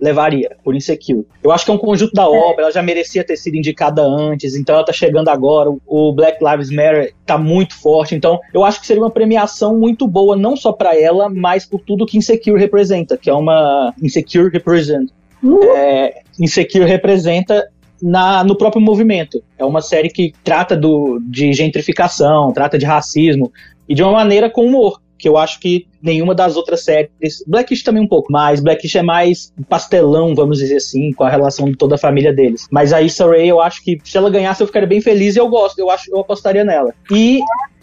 [0.00, 1.26] levaria por Insecure.
[1.42, 2.26] Eu acho que é um conjunto da é.
[2.26, 5.70] obra, ela já merecia ter sido indicada antes, então ela tá chegando agora.
[5.86, 10.06] O Black Lives Matter tá muito forte, então eu acho que seria uma premiação muito
[10.06, 14.50] boa, não só para ela, mas por tudo que Insecure representa, que é uma Insecure
[14.50, 15.10] represent.
[15.42, 15.62] Uhum.
[15.62, 17.68] É, Insecure representa
[18.00, 19.42] na, no próprio movimento.
[19.58, 23.52] É uma série que trata do, de gentrificação, trata de racismo,
[23.88, 27.42] e de uma maneira com humor que eu acho que nenhuma das outras séries.
[27.46, 31.66] Blackish também um pouco, mas Blackish é mais pastelão, vamos dizer assim, com a relação
[31.66, 32.66] de toda a família deles.
[32.70, 35.38] Mas a Issa Rae, eu acho que se ela ganhasse, eu ficaria bem feliz e
[35.38, 36.94] eu gosto, eu acho eu apostaria nela.
[37.10, 37.40] E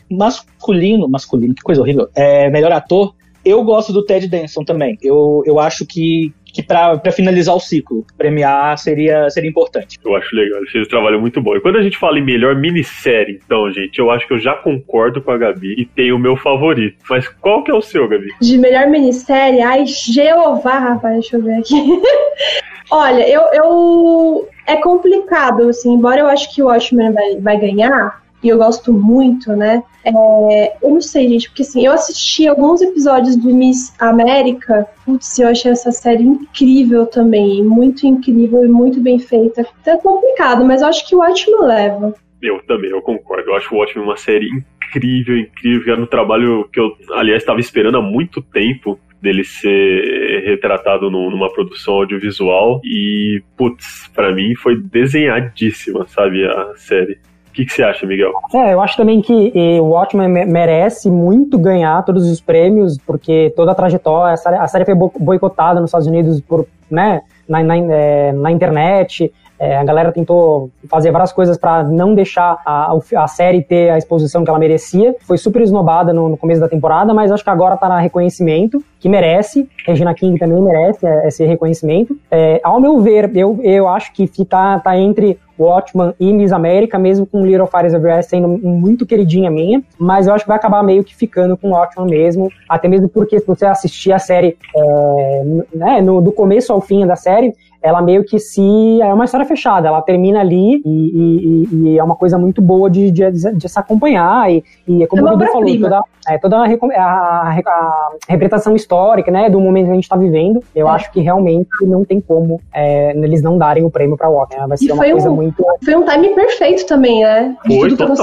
[0.10, 3.14] masculino, masculino, que coisa horrível, é melhor ator.
[3.46, 4.98] Eu gosto do Ted Danson também.
[5.02, 10.00] Eu, eu acho que que para finalizar o ciclo, premiar seria, seria importante.
[10.04, 11.54] Eu acho legal, ele fez um trabalho muito bom.
[11.54, 14.54] E quando a gente fala em melhor minissérie, então, gente, eu acho que eu já
[14.54, 16.96] concordo com a Gabi e tenho o meu favorito.
[17.10, 18.30] Mas qual que é o seu, Gabi?
[18.42, 19.62] De melhor minissérie?
[19.62, 21.76] Ai, Jeová, rapaz, deixa eu ver aqui.
[22.90, 24.48] Olha, eu, eu.
[24.66, 28.94] É complicado, assim, embora eu acho que o Watchmen vai, vai ganhar, e eu gosto
[28.94, 29.84] muito, né?
[30.06, 35.40] É, eu não sei, gente, porque assim, eu assisti alguns episódios do Miss América, putz,
[35.40, 39.66] eu achei essa série incrível também, muito incrível e muito bem feita.
[39.82, 42.14] Então é complicado, mas eu acho que o Watchmen leva.
[42.40, 43.50] Eu também, eu concordo.
[43.50, 45.94] Eu acho o Watchmen uma série incrível, incrível.
[45.94, 51.32] Era um trabalho que eu, aliás, estava esperando há muito tempo dele ser retratado no,
[51.32, 57.18] numa produção audiovisual e, putz, para mim foi desenhadíssima, sabe, a série
[57.56, 58.34] que, que você acha, Miguel?
[58.54, 63.72] É, eu acho também que o Watchmen merece muito ganhar todos os prêmios, porque toda
[63.72, 67.78] a trajetória, a série, a série foi boicotada nos Estados Unidos por, né, na, na,
[67.78, 73.28] é, na internet, é, a galera tentou fazer várias coisas para não deixar a, a,
[73.28, 75.16] série ter a exposição que ela merecia.
[75.22, 78.84] Foi super esnobada no, no, começo da temporada, mas acho que agora tá na reconhecimento,
[79.00, 79.70] que merece.
[79.86, 82.18] Regina King também merece é, esse reconhecimento.
[82.30, 87.00] É, ao meu ver, eu, eu acho que tá, tá entre Watchman e Miss América,
[87.00, 90.84] mesmo com Little Fires Everywhere sendo muito queridinha minha, mas eu acho que vai acabar
[90.84, 95.44] meio que ficando com Watchman mesmo, até mesmo porque se você assistir a série é,
[95.74, 97.54] né, no, do começo ao fim da série,
[97.86, 99.00] ela meio que se.
[99.00, 102.90] É uma história fechada, ela termina ali e, e, e é uma coisa muito boa
[102.90, 104.52] de, de, de se acompanhar.
[104.52, 108.76] E, e é como é o Dudu falou, toda, é, toda a, a, a, representação
[108.76, 110.92] histórica né, do momento que a gente está vivendo, eu é.
[110.92, 114.58] acho que realmente não tem como é, eles não darem o prêmio para Walker.
[114.58, 114.66] Né?
[114.68, 115.64] Vai ser uma coisa um, muito.
[115.84, 117.56] Foi um time perfeito também, né?
[117.68, 118.16] Foi, total,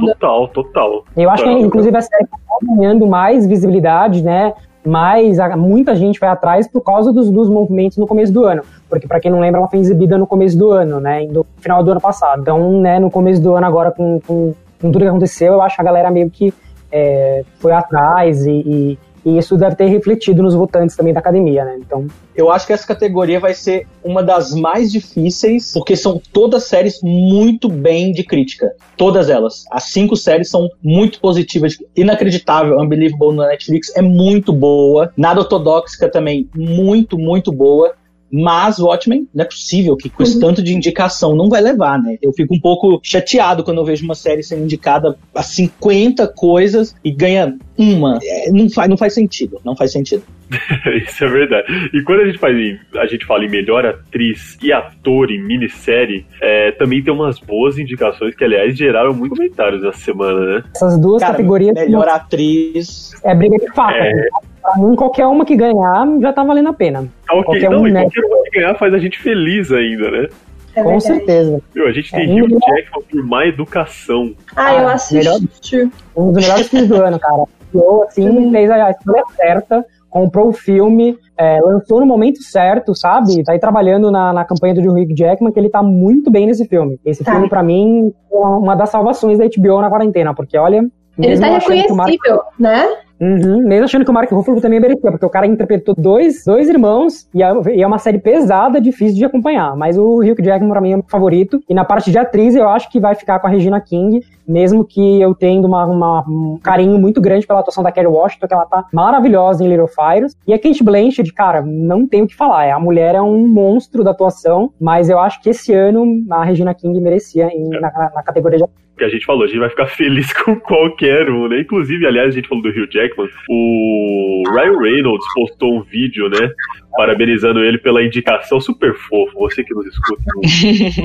[0.00, 1.04] total, total.
[1.14, 2.38] Eu acho que, inclusive, a série está
[2.74, 4.54] ganhando mais visibilidade, né?
[4.86, 8.62] Mas muita gente vai atrás por causa dos, dos movimentos no começo do ano.
[8.88, 11.26] Porque, para quem não lembra, ela foi exibida no começo do ano, né?
[11.26, 12.42] No final do ano passado.
[12.42, 15.76] Então, né, no começo do ano, agora, com, com, com tudo que aconteceu, eu acho
[15.76, 16.52] que a galera meio que
[16.92, 21.64] é, foi atrás e, e e isso deve ter refletido nos votantes também da academia,
[21.64, 21.78] né?
[21.78, 22.06] Então.
[22.36, 27.00] Eu acho que essa categoria vai ser uma das mais difíceis, porque são todas séries
[27.02, 28.72] muito bem de crítica.
[28.96, 29.64] Todas elas.
[29.70, 31.76] As cinco séries são muito positivas.
[31.96, 35.12] Inacreditável, Unbelievable na Netflix é muito boa.
[35.16, 37.94] Nada ortodoxa também, muito, muito boa.
[38.36, 42.18] Mas Watchmen, não é possível que com esse tanto de indicação não vai levar, né?
[42.20, 46.96] Eu fico um pouco chateado quando eu vejo uma série sendo indicada a 50 coisas
[47.04, 48.18] e ganha uma.
[48.20, 50.24] É, não, faz, não faz sentido, não faz sentido.
[51.06, 51.66] Isso é verdade.
[51.94, 55.40] E quando a gente faz em, a gente fala em melhor atriz e ator em
[55.40, 60.64] minissérie, é, também tem umas boas indicações que, aliás, geraram muitos comentários essa semana, né?
[60.74, 63.12] Essas duas Cara, categorias melhor atriz.
[63.22, 63.96] é briga de faca.
[63.96, 64.28] É.
[64.64, 67.06] Pra mim, qualquer uma que ganhar já tá valendo a pena.
[67.26, 68.00] Tá ok, Qualquer não, um, né?
[68.02, 70.28] qualquer uma que ganhar faz a gente feliz ainda, né?
[70.74, 71.04] É Com verdade.
[71.04, 71.60] certeza.
[71.74, 74.32] Viu, a gente tem É, Hugh melhor- Jackman por má educação.
[74.56, 75.88] Ah, eu Ah, assisti.
[76.16, 77.44] Um dos melhores filmes do ano, cara.
[77.70, 83.42] Criou, assim, fez a escolha certa, comprou o filme, é, lançou no momento certo, sabe?
[83.44, 86.66] Tá aí trabalhando na, na campanha do Hugh Jackman, que ele tá muito bem nesse
[86.66, 86.98] filme.
[87.04, 87.32] Esse Tá.
[87.32, 90.78] filme, pra mim, é uma das salvações da HBO na quarentena, porque olha.
[91.18, 92.88] Ele mesmo tá Mark- reconhecível, né?
[93.20, 96.68] Uhum, mesmo achando que o Mark Ruffalo também merecia, porque o cara interpretou dois, dois
[96.68, 99.76] irmãos e é, é uma série pesada, difícil de acompanhar.
[99.76, 101.60] Mas o Hugh Jackman, pra mim, é o favorito.
[101.68, 104.84] E na parte de atriz, eu acho que vai ficar com a Regina King, mesmo
[104.84, 108.54] que eu tendo uma, uma- um carinho muito grande pela atuação da Kerry Washington, que
[108.54, 110.36] ela tá maravilhosa em Little Fires.
[110.46, 112.70] E a Kate Blanchett, cara, não tem o que falar.
[112.74, 116.74] A mulher é um monstro da atuação, mas eu acho que esse ano a Regina
[116.74, 118.64] King merecia em- na, na categoria de
[118.96, 121.60] que a gente falou, a gente vai ficar feliz com qualquer um, né?
[121.60, 126.50] Inclusive, aliás, a gente falou do Hugh Jackman, o Ryan Reynolds postou um vídeo, né?
[126.96, 129.38] Parabenizando ele pela indicação super fofo.
[129.40, 130.42] Você que nos escuta, não,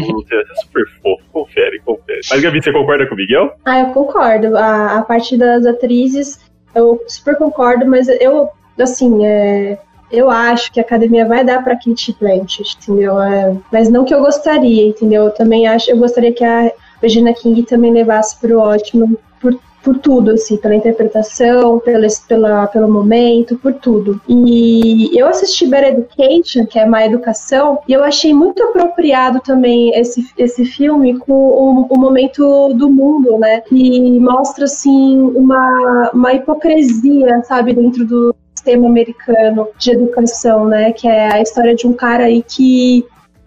[0.08, 1.24] não sei, é super fofo.
[1.32, 2.20] Confere, confere.
[2.30, 3.54] Mas, Gabi, você concorda com o Miguel?
[3.66, 4.56] Ah, eu concordo.
[4.56, 6.40] A, a parte das atrizes,
[6.76, 9.80] eu super concordo, mas eu, assim, é,
[10.12, 13.20] eu acho que a academia vai dar pra Kate Blanchett, entendeu?
[13.22, 15.26] É, mas não que eu gostaria, entendeu?
[15.26, 16.72] Eu também acho, eu gostaria que a
[17.02, 22.92] Regina King também levasse pro ótimo por, por tudo, assim, pela interpretação, pela, pela, pelo
[22.92, 24.20] momento, por tudo.
[24.28, 29.98] E eu assisti Better Education, que é Má Educação, e eu achei muito apropriado também
[29.98, 33.62] esse, esse filme com o, o momento do mundo, né?
[33.62, 40.92] Que mostra, assim, uma, uma hipocrisia, sabe, dentro do sistema americano de educação, né?
[40.92, 43.06] Que é a história de um cara aí que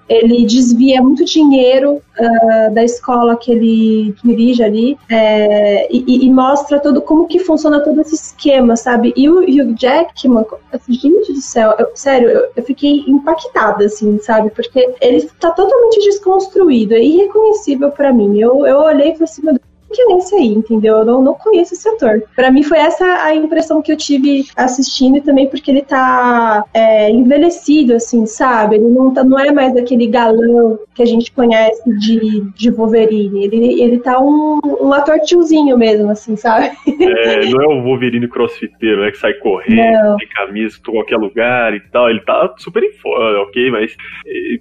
[0.09, 6.81] ele desvia muito dinheiro ah, da escola que ele dirige ali é, e, e mostra
[6.81, 9.13] todo como que funciona todo esse esquema, sabe?
[9.17, 14.19] E o Hugh Jackman, assim, gente do céu, eu- sério, eu, eu fiquei impactada, assim,
[14.21, 14.51] sabe?
[14.51, 18.39] Porque ele tá totalmente desconstruído, é irreconhecível pra mim.
[18.39, 20.99] Eu, eu olhei e falei assim, meu Deus, que é esse aí, entendeu?
[20.99, 22.23] Eu não, não conheço esse ator.
[22.35, 26.65] Pra mim foi essa a impressão que eu tive assistindo e também porque ele tá
[26.73, 28.77] é, envelhecido, assim, sabe?
[28.77, 33.45] Ele não, tá, não é mais aquele galão que a gente conhece de, de Wolverine.
[33.45, 36.71] Ele, ele tá um, um ator tiozinho mesmo, assim, sabe?
[36.87, 39.11] É, não é o Wolverine crossfiteiro, né?
[39.11, 42.09] Que sai correndo, tem camisa em qualquer lugar e tal.
[42.09, 43.71] Ele tá super em forma, ok?
[43.71, 43.95] Mas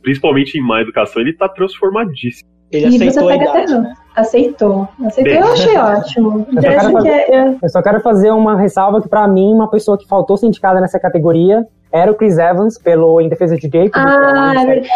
[0.02, 2.51] principalmente em má educação, ele tá transformadíssimo.
[2.72, 3.74] Ele e você aceitou a pega até idade.
[3.74, 3.94] não.
[4.16, 4.88] Aceitou.
[5.06, 5.34] Aceitou.
[5.34, 5.42] Bem.
[5.42, 6.48] Eu achei ótimo.
[6.52, 9.98] Eu só que é- Eu só quero fazer uma ressalva que, pra mim, uma pessoa
[9.98, 13.92] que faltou ser indicada nessa categoria era o Chris Evans, pelo Em Defesa de Jacob.
[13.96, 14.90] Ah, é verdade.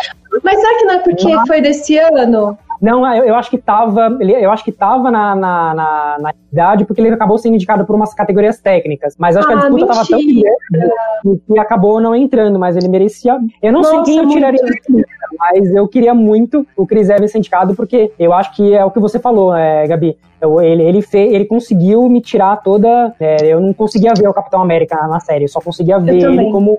[0.44, 2.58] Mas será que não é porque foi desse ano?
[2.82, 4.18] Não, eu, eu acho que tava.
[4.20, 7.86] ele- Eu acho que tava na, na, na, na idade, porque ele acabou sendo indicado
[7.86, 9.16] por umas categorias técnicas.
[9.18, 10.52] Mas acho que a Ah, disputa tava tão mentira.
[10.72, 13.38] grande que, acabou não entrando, mas ele merecia.
[13.62, 14.36] Eu não sei Nossa, quem eu muito.
[14.38, 14.94] tiraria lista,
[15.40, 18.92] mas eu queria muito o Chris Evans ser indicado, porque eu acho que é o
[18.92, 20.18] que você falou, é, Gabi.
[20.42, 23.14] Eu- ele, ele, fe, ele conseguiu me tirar toda.
[23.20, 26.52] é, eu não conseguia ver o Capitão América na série, eu só conseguia ver ele
[26.52, 26.78] como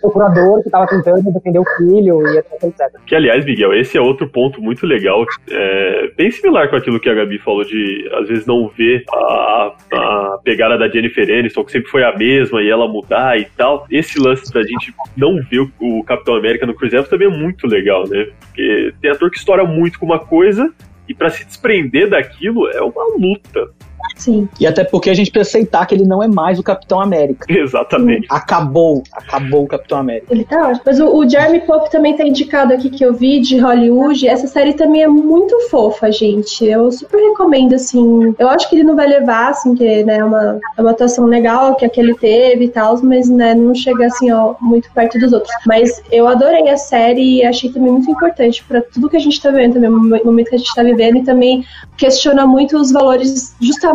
[0.00, 2.80] procurador que tava tentando defender o filho e etc, etc.
[3.06, 7.08] Que, aliás, Miguel, esse é outro ponto muito legal, é, bem similar com aquilo que
[7.08, 11.72] a Gabi falou de, às vezes, não ver a, a pegada da Jennifer Aniston, que
[11.72, 13.86] sempre foi a mesma, e ela mudar e tal.
[13.90, 17.30] Esse lance da gente não ver o, o Capitão América no Chris Evans também é
[17.30, 18.28] muito legal, né?
[18.40, 20.72] Porque tem ator que estoura muito com uma coisa,
[21.08, 23.70] e pra se desprender daquilo é uma luta.
[24.16, 24.48] Sim.
[24.58, 27.46] E até porque a gente precisa aceitar que ele não é mais o Capitão América.
[27.48, 28.26] Exatamente.
[28.30, 30.32] Acabou, acabou o Capitão América.
[30.32, 30.82] Ele tá ótimo.
[30.84, 34.26] Mas o, o Jeremy Pope também tá indicado aqui que eu vi de Hollywood.
[34.26, 36.64] Essa série também é muito fofa, gente.
[36.64, 38.34] Eu super recomendo, assim.
[38.38, 41.26] Eu acho que ele não vai levar, assim, que né, é uma, é uma atuação
[41.26, 45.32] legal que aquele teve e tal, mas né, não chega assim, ó, muito perto dos
[45.32, 45.52] outros.
[45.66, 49.40] Mas eu adorei a série e achei também muito importante pra tudo que a gente
[49.40, 51.64] tá vendo também, o momento que a gente tá vivendo, e também
[51.96, 53.93] questiona muito os valores justamente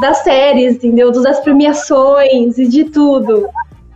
[0.00, 1.10] das séries, entendeu?
[1.10, 3.48] Das premiações e de tudo.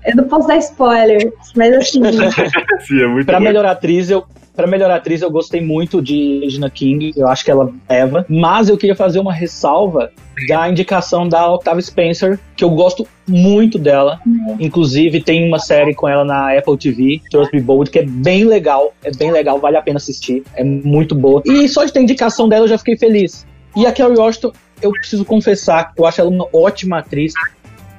[0.07, 2.01] Eu não posso dar spoiler, mas assim.
[2.87, 4.25] Sim, é muito Pra melhor atriz, eu,
[4.59, 7.13] Pra melhor atriz, eu gostei muito de Regina King.
[7.17, 8.27] Eu acho que ela leva.
[8.29, 10.11] Mas eu queria fazer uma ressalva
[10.49, 14.19] da indicação da Octavia Spencer, que eu gosto muito dela.
[14.59, 18.47] Inclusive, tem uma série com ela na Apple TV, Trust Me Bold, que é bem
[18.47, 18.93] legal.
[19.05, 20.43] É bem legal, vale a pena assistir.
[20.57, 21.41] É muito boa.
[21.47, 23.47] E só de ter indicação dela, eu já fiquei feliz.
[23.79, 24.53] E a Kerry Washington,
[24.83, 27.33] eu preciso confessar, eu acho ela uma ótima atriz.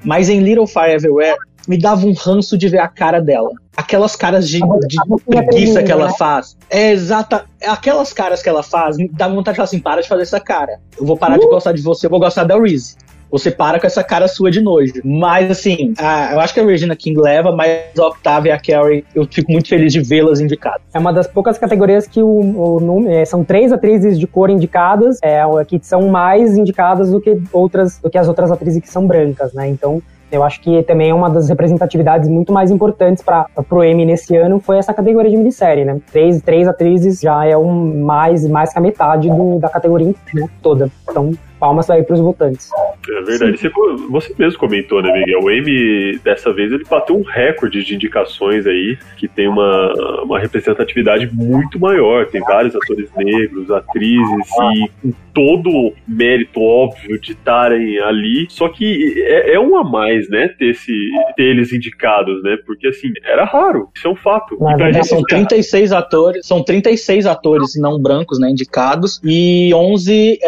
[0.04, 1.38] Mas em Little Fire Everywhere,
[1.70, 3.50] me dava um ranço de ver a cara dela.
[3.78, 6.58] Aquelas caras de, de preguiça que ela faz.
[6.70, 7.46] É exata.
[7.66, 10.40] Aquelas caras que ela faz, me dá vontade de falar assim: para de fazer essa
[10.42, 10.82] cara.
[11.00, 12.98] Eu vou parar de gostar de você, eu vou gostar da Reese.
[13.32, 14.94] Você para com essa cara sua de nojo.
[15.04, 18.60] Mas, assim, a- eu acho que a Regina King leva, mas a Octavia e a
[18.60, 20.82] Carrie, eu fico muito feliz de vê-las indicadas.
[20.94, 25.20] É uma das poucas categorias que o, o é, são três atrizes de cor indicadas,
[25.24, 29.06] é, que são mais indicadas do que outras, do que as outras atrizes que são
[29.06, 29.68] brancas, né?
[29.68, 30.02] Então,
[30.32, 34.36] eu acho que também é uma das representatividades muito mais importantes para pro Emmy nesse
[34.36, 36.00] ano foi essa categoria de minissérie, né?
[36.12, 40.48] Três, três atrizes já é um mais mais que a metade do- da categoria né,
[40.62, 40.90] toda.
[41.10, 42.70] Então, palmas aí para os votantes.
[43.10, 43.58] É verdade.
[43.58, 43.70] Você,
[44.10, 45.42] você mesmo comentou, né, Miguel?
[45.42, 50.40] O Emmy, dessa vez, ele bateu um recorde de indicações aí, que tem uma, uma
[50.40, 52.28] representatividade muito maior.
[52.28, 58.48] Tem vários atores negros, atrizes, e com todo o mérito óbvio de estarem ali.
[58.50, 62.58] Só que é, é um a mais, né, ter, esse, ter eles indicados, né?
[62.66, 63.90] Porque, assim, era raro.
[63.96, 64.56] Isso é um fato.
[64.56, 70.40] E verdade, São 36 atores, são 36 atores não brancos, né, indicados, e 11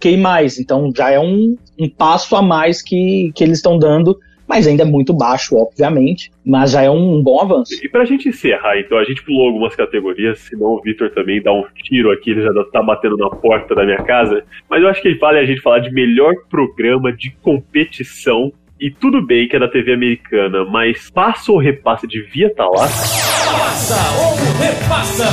[0.00, 4.66] LGBTQI+, então já é um, um passo a mais que, que eles estão dando, mas
[4.66, 7.72] ainda é muito baixo, obviamente, mas já é um bom avanço.
[7.84, 11.52] E pra gente encerrar, então, a gente pulou algumas categorias, senão o Vitor também dá
[11.52, 14.42] um tiro aqui, ele já tá batendo na porta da minha casa.
[14.68, 18.52] Mas eu acho que vale a gente falar de melhor programa de competição.
[18.80, 22.88] E tudo bem que é da TV americana, mas passa ou repassa devia estar lá?
[22.88, 25.26] Passa ou repassa!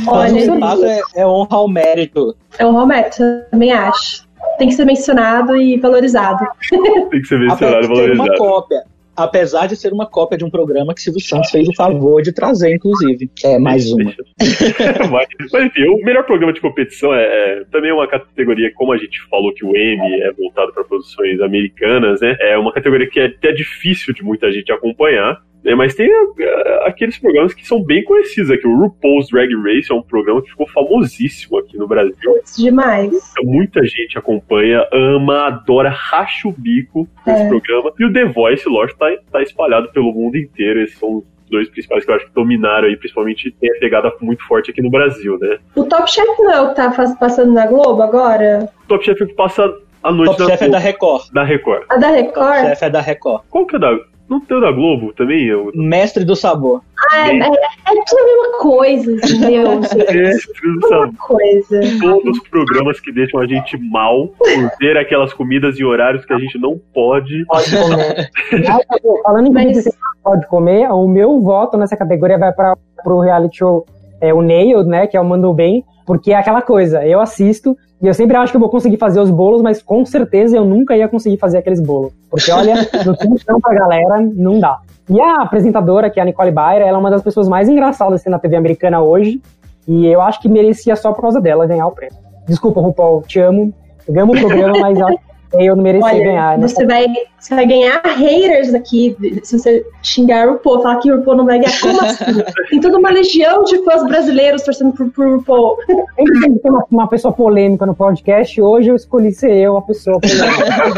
[0.08, 2.36] Olha, o é, é honra ao mérito.
[2.58, 4.26] é um Roberto, também acho.
[4.58, 6.46] Tem que ser mencionado e valorizado.
[7.10, 8.38] Tem que ser mencionado e de ser uma valorizado.
[8.38, 8.84] cópia.
[9.16, 12.34] Apesar de ser uma cópia de um programa que Silvio Santos fez o favor de
[12.34, 13.30] trazer, inclusive.
[13.46, 14.04] É, mais uma.
[15.10, 18.98] mas, mas, enfim, o melhor programa de competição é, é também uma categoria, como a
[18.98, 22.36] gente falou que o Emmy é voltado para produções americanas, né?
[22.42, 25.42] É uma categoria que é até difícil de muita gente acompanhar.
[25.66, 28.68] Né, mas tem ah, aqueles programas que são bem conhecidos aqui.
[28.68, 32.40] O RuPaul's Drag Race é um programa que ficou famosíssimo aqui no Brasil.
[32.56, 33.34] Demais.
[33.44, 37.48] Muita gente acompanha, ama, adora, racha o bico nesse É.
[37.50, 37.92] programa.
[38.00, 40.82] E o The Voice, lógico, tá, tá espalhado pelo mundo inteiro.
[40.82, 44.12] Esses são os dois principais que eu acho que dominaram aí, principalmente tem a pegada
[44.22, 45.58] muito forte aqui no Brasil, né?
[45.76, 48.70] O Top Chef não é o que tá passando na Globo agora?
[48.84, 49.72] O Top Chef que passa
[50.04, 51.32] a noite Top Chef é da Record.
[51.32, 51.84] da Record.
[51.90, 52.60] A da Record?
[52.68, 53.44] Chef é da Record.
[53.50, 53.98] Qual que é da.
[54.30, 55.46] Não tem o da Globo também?
[55.46, 55.72] Eu...
[55.74, 56.82] Mestre do sabor.
[57.12, 59.84] Ah, é, é, é tudo a mesma coisa, entendeu?
[59.84, 60.08] gente?
[60.18, 61.80] É, Uma coisa.
[62.02, 66.34] todos os programas que deixam a gente mal por ter aquelas comidas em horários que
[66.34, 67.46] a gente não pode.
[67.46, 68.30] Pode comer.
[69.24, 69.90] Falando em comida que
[70.24, 73.86] pode comer, o meu voto nessa categoria vai para o reality show
[74.22, 77.78] é, o Nailed, né, que é o Mandou Bem, porque é aquela coisa, eu assisto
[78.02, 80.66] e eu sempre acho que eu vou conseguir fazer os bolos, mas com certeza eu
[80.66, 82.14] nunca ia conseguir fazer aqueles bolos.
[82.30, 82.76] Porque olha,
[83.06, 84.80] no tempo pra galera, não dá.
[85.10, 88.22] E a apresentadora, que é a Nicole Bayer, ela é uma das pessoas mais engraçadas
[88.22, 89.42] assim, na TV americana hoje,
[89.88, 92.18] e eu acho que merecia só por causa dela ganhar o prêmio.
[92.48, 93.74] Desculpa, RuPaul, te amo,
[94.08, 95.18] eu amo o programa, mas acho
[95.60, 96.68] eu não merecia Olha, ganhar, né?
[96.68, 97.06] você vai,
[97.40, 101.46] você vai ganhar haters aqui se você xingar o RuPaul, falar que o RuPaul não
[101.46, 101.80] vai ganhar.
[101.82, 102.44] Como assim?
[102.70, 105.78] Tem toda uma legião de fãs brasileiros torcendo pro, pro RuPaul.
[105.88, 108.62] Tem uma, uma pessoa polêmica no podcast.
[108.62, 110.94] Hoje eu escolhi ser eu a pessoa polêmica.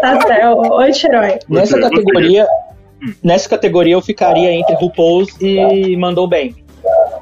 [0.00, 0.72] Tá certo.
[0.72, 1.38] Oi, Xerói.
[1.48, 2.46] Nessa categoria,
[3.22, 6.54] nessa categoria eu ficaria entre RuPaul's e Mandou Bem.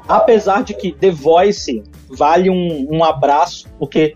[0.07, 4.15] Apesar de que The Voice vale um, um abraço, porque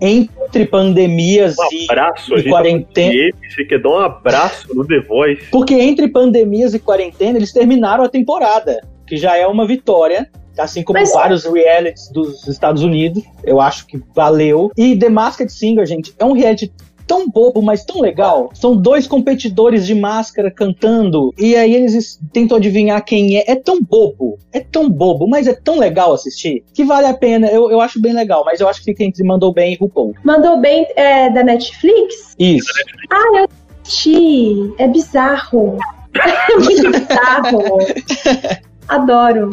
[0.00, 3.14] entre pandemias Um e, abraço, e gente quarentena.
[3.14, 5.46] E você quer dar um abraço no The Voice?
[5.50, 10.28] Porque entre pandemias e quarentena eles terminaram a temporada, que já é uma vitória.
[10.58, 14.70] Assim como Mas- vários realities dos Estados Unidos, eu acho que valeu.
[14.74, 16.72] E The Masked Singer, gente, é um reality
[17.06, 18.50] tão bobo, mas tão legal.
[18.54, 23.44] São dois competidores de máscara cantando, e aí eles tentam adivinhar quem é.
[23.46, 27.46] É tão bobo, é tão bobo, mas é tão legal assistir, que vale a pena.
[27.48, 30.14] Eu, eu acho bem legal, mas eu acho que fica entre Mandou Bem e RuPaul.
[30.24, 32.34] Mandou bem é, da Netflix?
[32.38, 32.72] Isso.
[33.10, 33.48] Ah, eu
[33.82, 34.74] assisti.
[34.78, 35.78] É bizarro.
[36.16, 37.78] É muito bizarro.
[38.88, 39.50] Adoro.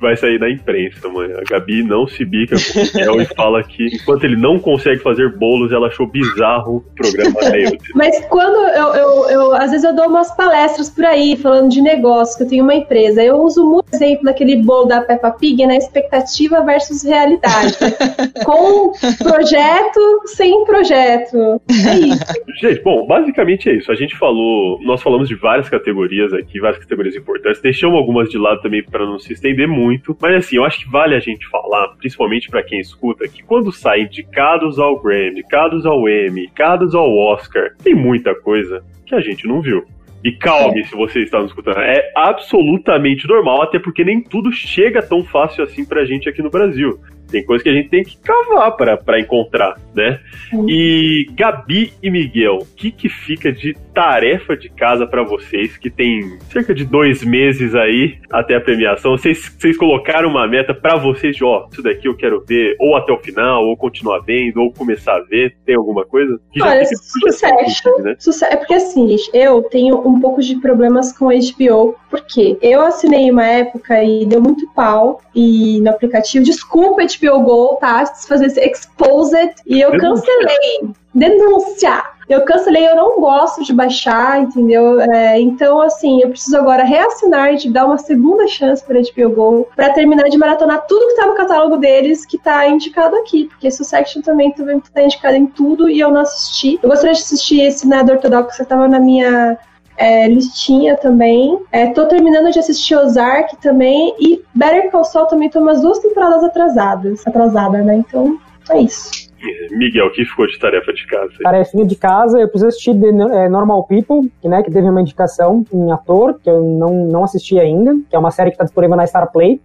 [0.00, 1.38] Vai sair na imprensa, mano.
[1.38, 5.00] A Gabi não se bica com o Miguel e fala que enquanto ele não consegue
[5.02, 7.78] fazer bolos, ela achou bizarro o programa dele.
[7.94, 11.80] Mas quando eu, eu, eu, às vezes eu dou umas palestras por aí falando de
[11.80, 15.66] negócio, que eu tenho uma empresa, eu uso muito exemplo daquele bolo da Peppa Pig,
[15.66, 15.76] né?
[15.76, 17.76] Expectativa versus realidade.
[18.44, 21.60] Com projeto, sem projeto.
[21.68, 22.24] É isso.
[22.60, 23.90] Gente, bom, basicamente é isso.
[23.92, 27.60] A gente falou, nós falamos de várias categorias aqui, várias categorias importantes.
[27.60, 30.16] Deixamos algumas de lado também para não se estender muito.
[30.20, 33.72] Mas assim, eu acho que vale a gente falar, principalmente para quem escuta, que quando
[33.72, 39.20] saem indicados ao Grammy, indicados ao Emmy, indicados ao Oscar, tem muita coisa que a
[39.20, 39.84] gente não viu.
[40.24, 41.80] E calme se você está nos escutando.
[41.80, 46.50] É absolutamente normal, até porque nem tudo chega tão fácil assim pra gente aqui no
[46.50, 47.00] Brasil.
[47.32, 50.20] Tem coisa que a gente tem que cavar para encontrar, né?
[50.50, 50.66] Sim.
[50.68, 55.90] E Gabi e Miguel, o que, que fica de tarefa de casa para vocês, que
[55.90, 59.12] tem cerca de dois meses aí até a premiação?
[59.12, 62.96] Vocês, vocês colocaram uma meta para vocês de, ó, isso daqui eu quero ver ou
[62.96, 65.56] até o final, ou continuar vendo, ou começar a ver?
[65.64, 66.38] Tem alguma coisa?
[66.52, 68.16] Que Olha, Succession, né?
[68.50, 73.30] é porque assim, gente, eu tenho um pouco de problemas com HBO, porque eu assinei
[73.30, 78.04] uma época e deu muito pau e no aplicativo, desculpa HBO HBO Go, tá?
[78.06, 79.54] Fazer esse exposed.
[79.66, 80.90] E eu cancelei.
[81.14, 82.02] Denúncia!
[82.28, 84.98] Eu cancelei, eu não gosto de baixar, entendeu?
[85.00, 89.34] É, então, assim, eu preciso agora reassinar e te dar uma segunda chance para HBO
[89.34, 93.44] Go para terminar de maratonar tudo que tá no catálogo deles que tá indicado aqui,
[93.48, 96.78] porque Succession também tá indicado em tudo e eu não assisti.
[96.82, 99.58] Eu gostaria de assistir esse Nada Ortodoxo que tava na minha
[100.02, 101.56] é, listinha também.
[101.70, 104.12] É, tô terminando de assistir Ozark também.
[104.18, 107.24] E Better Call Saul também tô umas duas temporadas atrasadas.
[107.24, 107.96] Atrasada, né?
[107.96, 108.36] Então,
[108.70, 109.30] é isso.
[109.70, 111.32] Miguel, o que ficou de tarefa de casa?
[111.40, 115.00] Tarefinha de casa, eu preciso assistir The é, Normal People, que, né, que teve uma
[115.00, 118.64] indicação em ator, que eu não, não assisti ainda, que é uma série que está
[118.64, 119.60] disponível na Star Play.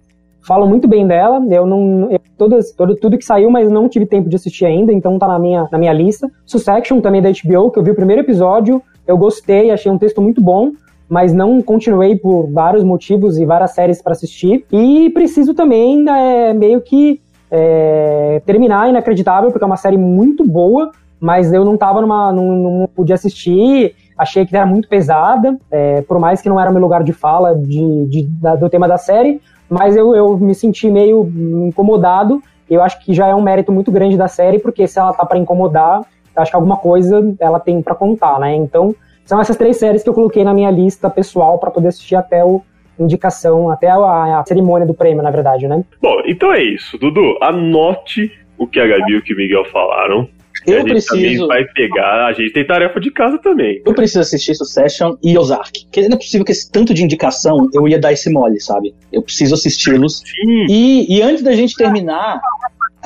[0.48, 2.10] Falam muito bem dela, eu não.
[2.12, 5.28] Eu, todas, todo, tudo que saiu, mas não tive tempo de assistir ainda, então tá
[5.28, 6.28] na minha, na minha lista.
[6.46, 10.22] Succession também da HBO, que eu vi o primeiro episódio, eu gostei, achei um texto
[10.22, 10.72] muito bom,
[11.10, 14.66] mas não continuei por vários motivos e várias séries para assistir.
[14.72, 20.92] E preciso também é, meio que é, terminar Inacreditável, porque é uma série muito boa,
[21.20, 22.32] mas eu não tava numa.
[22.32, 22.46] não,
[22.80, 23.96] não podia assistir.
[24.18, 27.56] Achei que era muito pesada, é, por mais que não era meu lugar de fala
[27.56, 29.40] de, de da, do tema da série,
[29.70, 31.32] mas eu, eu me senti meio
[31.68, 32.42] incomodado.
[32.70, 35.24] Eu acho que já é um mérito muito grande da série, porque se ela tá
[35.24, 36.02] para incomodar,
[36.38, 38.56] acho que alguma coisa ela tem para contar, né?
[38.56, 42.16] Então, são essas três séries que eu coloquei na minha lista pessoal para poder assistir
[42.16, 42.62] até o
[43.00, 45.84] indicação, até a, a, cerimônia do prêmio, na verdade, né?
[46.02, 47.38] Bom, então é isso, Dudu.
[47.42, 50.28] Anote o que a Gabi e o que o Miguel falaram.
[50.66, 51.16] Eu a gente preciso.
[51.16, 53.82] também vai pegar, a gente tem tarefa de casa também.
[53.86, 55.86] Eu preciso assistir Succession e Ozark.
[55.86, 58.94] Porque não é possível que esse tanto de indicação eu ia dar esse mole, sabe?
[59.12, 60.24] Eu preciso assisti-los.
[60.68, 62.42] E, e antes da gente terminar,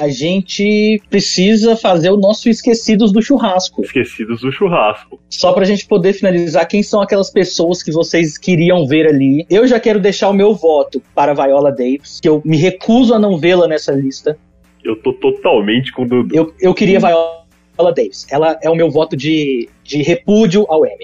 [0.02, 3.84] a gente precisa fazer o nosso Esquecidos do Churrasco.
[3.84, 5.20] Esquecidos do Churrasco.
[5.30, 9.46] Só pra gente poder finalizar, quem são aquelas pessoas que vocês queriam ver ali?
[9.48, 13.20] Eu já quero deixar o meu voto para Viola Davis, que eu me recuso a
[13.20, 14.36] não vê-la nessa lista.
[14.84, 16.36] Eu tô totalmente com o Dudu.
[16.36, 18.26] Eu, eu queria Viola Davis.
[18.32, 20.98] Ela é o meu voto de, de repúdio ao Emmy.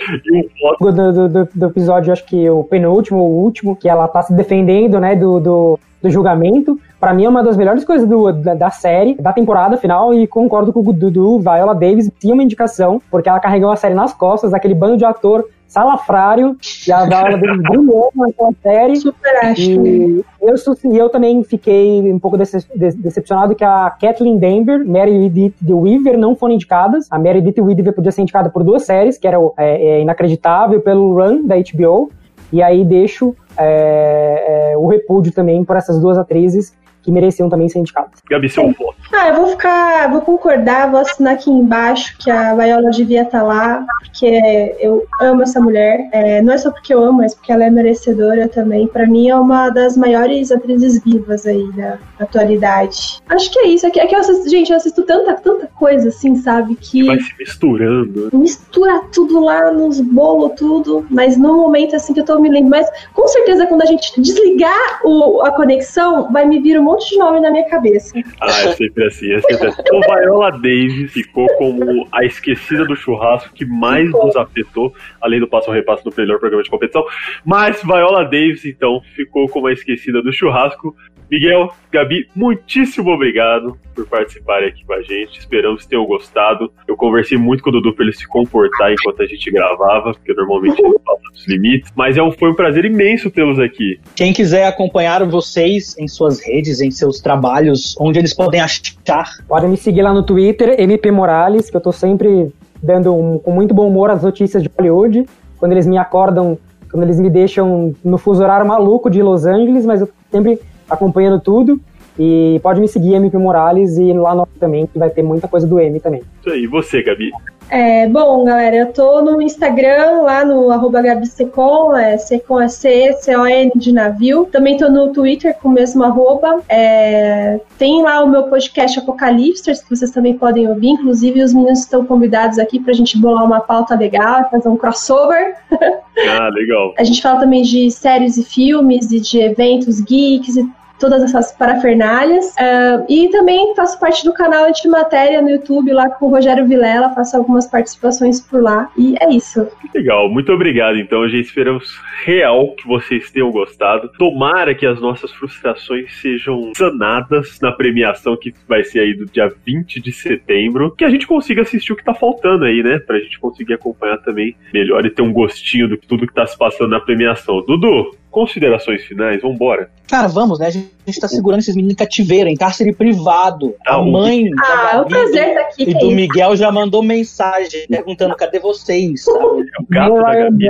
[0.80, 4.34] Do, do, do, do, episódio, acho que o penúltimo, o último, que ela tá se
[4.34, 6.80] defendendo, né, do, do, do julgamento.
[7.00, 10.26] Para mim é uma das melhores coisas do, da, da, série, da temporada final, e
[10.26, 14.14] concordo com o Dudu, Viola Davis tinha uma indicação, porque ela carregou a série nas
[14.14, 18.96] costas, aquele bando de ator salafrário, e a Viola Davis brilhou naquela série.
[18.96, 19.62] Super acho.
[19.62, 20.56] E eu,
[20.92, 26.18] e eu também fiquei um pouco decepcionado que a Kathleen Denver, Mary Edith The Weaver
[26.18, 27.08] não foram indicadas.
[27.12, 30.82] A Mary Edith Weaver podia ser indicada por duas séries, que era é, é, Inacreditável
[30.82, 32.10] pelo Run da HBO,
[32.52, 36.74] e aí deixo é, é, o repúdio também por essas duas atrizes
[37.08, 38.20] que mereciam também ser indicadas.
[38.30, 38.98] Gabi, seu voto.
[39.14, 43.40] Ah, eu vou ficar, vou concordar, vou assinar aqui embaixo que a Viola devia estar
[43.40, 46.10] tá lá, porque eu amo essa mulher.
[46.12, 48.88] É, não é só porque eu amo, mas porque ela é merecedora também.
[48.88, 53.22] Para mim é uma das maiores atrizes vivas aí da atualidade.
[53.30, 53.88] Acho que é isso.
[53.88, 56.76] É que, é que eu assisto, gente, eu assisto tanta, tanta coisa assim, sabe?
[56.76, 58.30] Que, vai se misturando.
[58.34, 61.08] Mistura tudo lá nos bolos, tudo.
[61.10, 62.68] Mas no momento assim que eu tô me lembrando.
[62.68, 66.97] Mas com certeza quando a gente desligar o, a conexão, vai me vir um monte
[66.98, 68.20] monte de nome na minha cabeça.
[68.42, 69.82] Ah, é sempre assim, é sempre assim.
[69.94, 75.48] O Viola Davis ficou como a esquecida do churrasco que mais nos afetou, além do
[75.48, 77.06] passo a repasso do melhor programa de competição.
[77.46, 80.96] Mas Viola Davis, então, ficou como a esquecida do churrasco.
[81.30, 85.40] Miguel, Gabi, muitíssimo obrigado por participarem aqui com a gente.
[85.40, 86.72] Esperamos que tenham gostado.
[86.88, 90.34] Eu conversei muito com o Dudu para ele se comportar enquanto a gente gravava, porque
[90.34, 91.92] normalmente ele passa dos limites.
[91.96, 94.00] Mas é um, foi um prazer imenso tê-los aqui.
[94.16, 99.30] Quem quiser acompanhar vocês em suas redes, em seus trabalhos, onde eles podem achar.
[99.48, 103.52] Podem me seguir lá no Twitter, MP Morales, que eu tô sempre dando um, com
[103.52, 105.26] muito bom humor as notícias de Hollywood.
[105.60, 106.58] Quando eles me acordam,
[106.92, 110.60] quando eles me deixam no fuso horário maluco de Los Angeles, mas eu sempre
[110.90, 111.80] acompanhando tudo.
[112.18, 115.68] E pode me seguir, MP Morales, e lá no também, que vai ter muita coisa
[115.68, 116.22] do M também.
[116.42, 117.32] Isso aí, e você, Gabi?
[117.70, 123.12] É, bom, galera, eu tô no Instagram, lá no arroba GabiSecon, é, Secon é C,
[123.20, 124.46] C-O-N de navio.
[124.46, 126.62] Também tô no Twitter com o mesmo arroba.
[126.70, 130.92] É, tem lá o meu podcast Apocalipsters, que vocês também podem ouvir.
[130.92, 135.56] Inclusive, os meninos estão convidados aqui pra gente bolar uma pauta legal, fazer um crossover.
[136.20, 136.96] Ah, legal.
[136.98, 140.68] A gente fala também de séries e filmes e de eventos geeks e
[141.00, 142.48] todas essas parafernálias.
[142.56, 147.10] Uh, e também faço parte do canal Antimatéria no YouTube, lá com o Rogério Vilela,
[147.14, 148.90] faço algumas participações por lá.
[148.98, 149.68] E é isso.
[149.94, 150.98] Legal, muito obrigado.
[150.98, 154.10] Então, gente esperamos real que vocês tenham gostado.
[154.18, 159.52] Tomara que as nossas frustrações sejam sanadas na premiação que vai ser aí do dia
[159.66, 160.94] 20 de setembro.
[160.96, 163.00] Que a gente consiga assistir o que tá faltando aí, né?
[163.00, 166.58] Pra gente conseguir acompanhar também melhor e ter um gostinho de tudo que tá se
[166.58, 167.62] passando na premiação.
[167.66, 169.90] Dudu, considerações finais, vambora.
[170.10, 170.68] Cara, vamos, né?
[170.68, 173.76] A gente, a gente tá segurando esses meninos em cativeiro, em cárcere privado.
[173.86, 175.84] Ah, a o- mãe Ah, é um prazer estar aqui.
[175.90, 176.12] e é do.
[176.12, 179.38] Miguel já mandou mensagem perguntando cadê vocês, sabe?
[179.40, 180.66] O gato da Gabi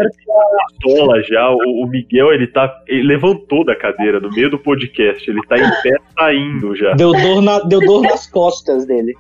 [0.80, 1.52] pistola já.
[1.52, 2.74] O, o Miguel, ele tá.
[2.88, 5.30] Ele levantou da cadeira no meio do podcast.
[5.30, 6.94] Ele tá em pé saindo já.
[6.94, 9.14] Deu dor, na- deu dor nas costas dele.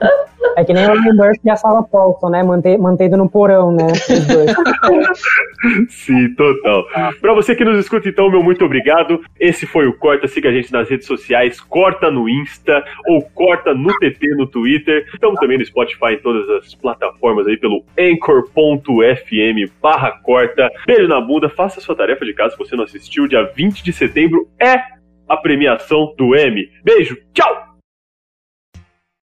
[0.55, 2.41] É que nem o Ryan Murphy e a Sarah Paulson, né?
[2.41, 3.85] Mante- mantendo no porão, né?
[3.91, 4.51] Os dois.
[5.89, 6.83] Sim, total.
[7.21, 9.23] Pra você que nos escuta, então, meu muito obrigado.
[9.39, 10.27] Esse foi o Corta.
[10.27, 11.61] Siga a gente nas redes sociais.
[11.61, 15.07] Corta no Insta ou Corta no TT no Twitter.
[15.13, 20.69] Estamos também no Spotify em todas as plataformas aí pelo anchor.fm barra corta.
[20.85, 21.47] Beijo na bunda.
[21.47, 23.27] Faça sua tarefa de casa se você não assistiu.
[23.27, 24.75] Dia 20 de setembro é
[25.27, 26.69] a premiação do M.
[26.83, 27.17] Beijo.
[27.33, 27.66] Tchau!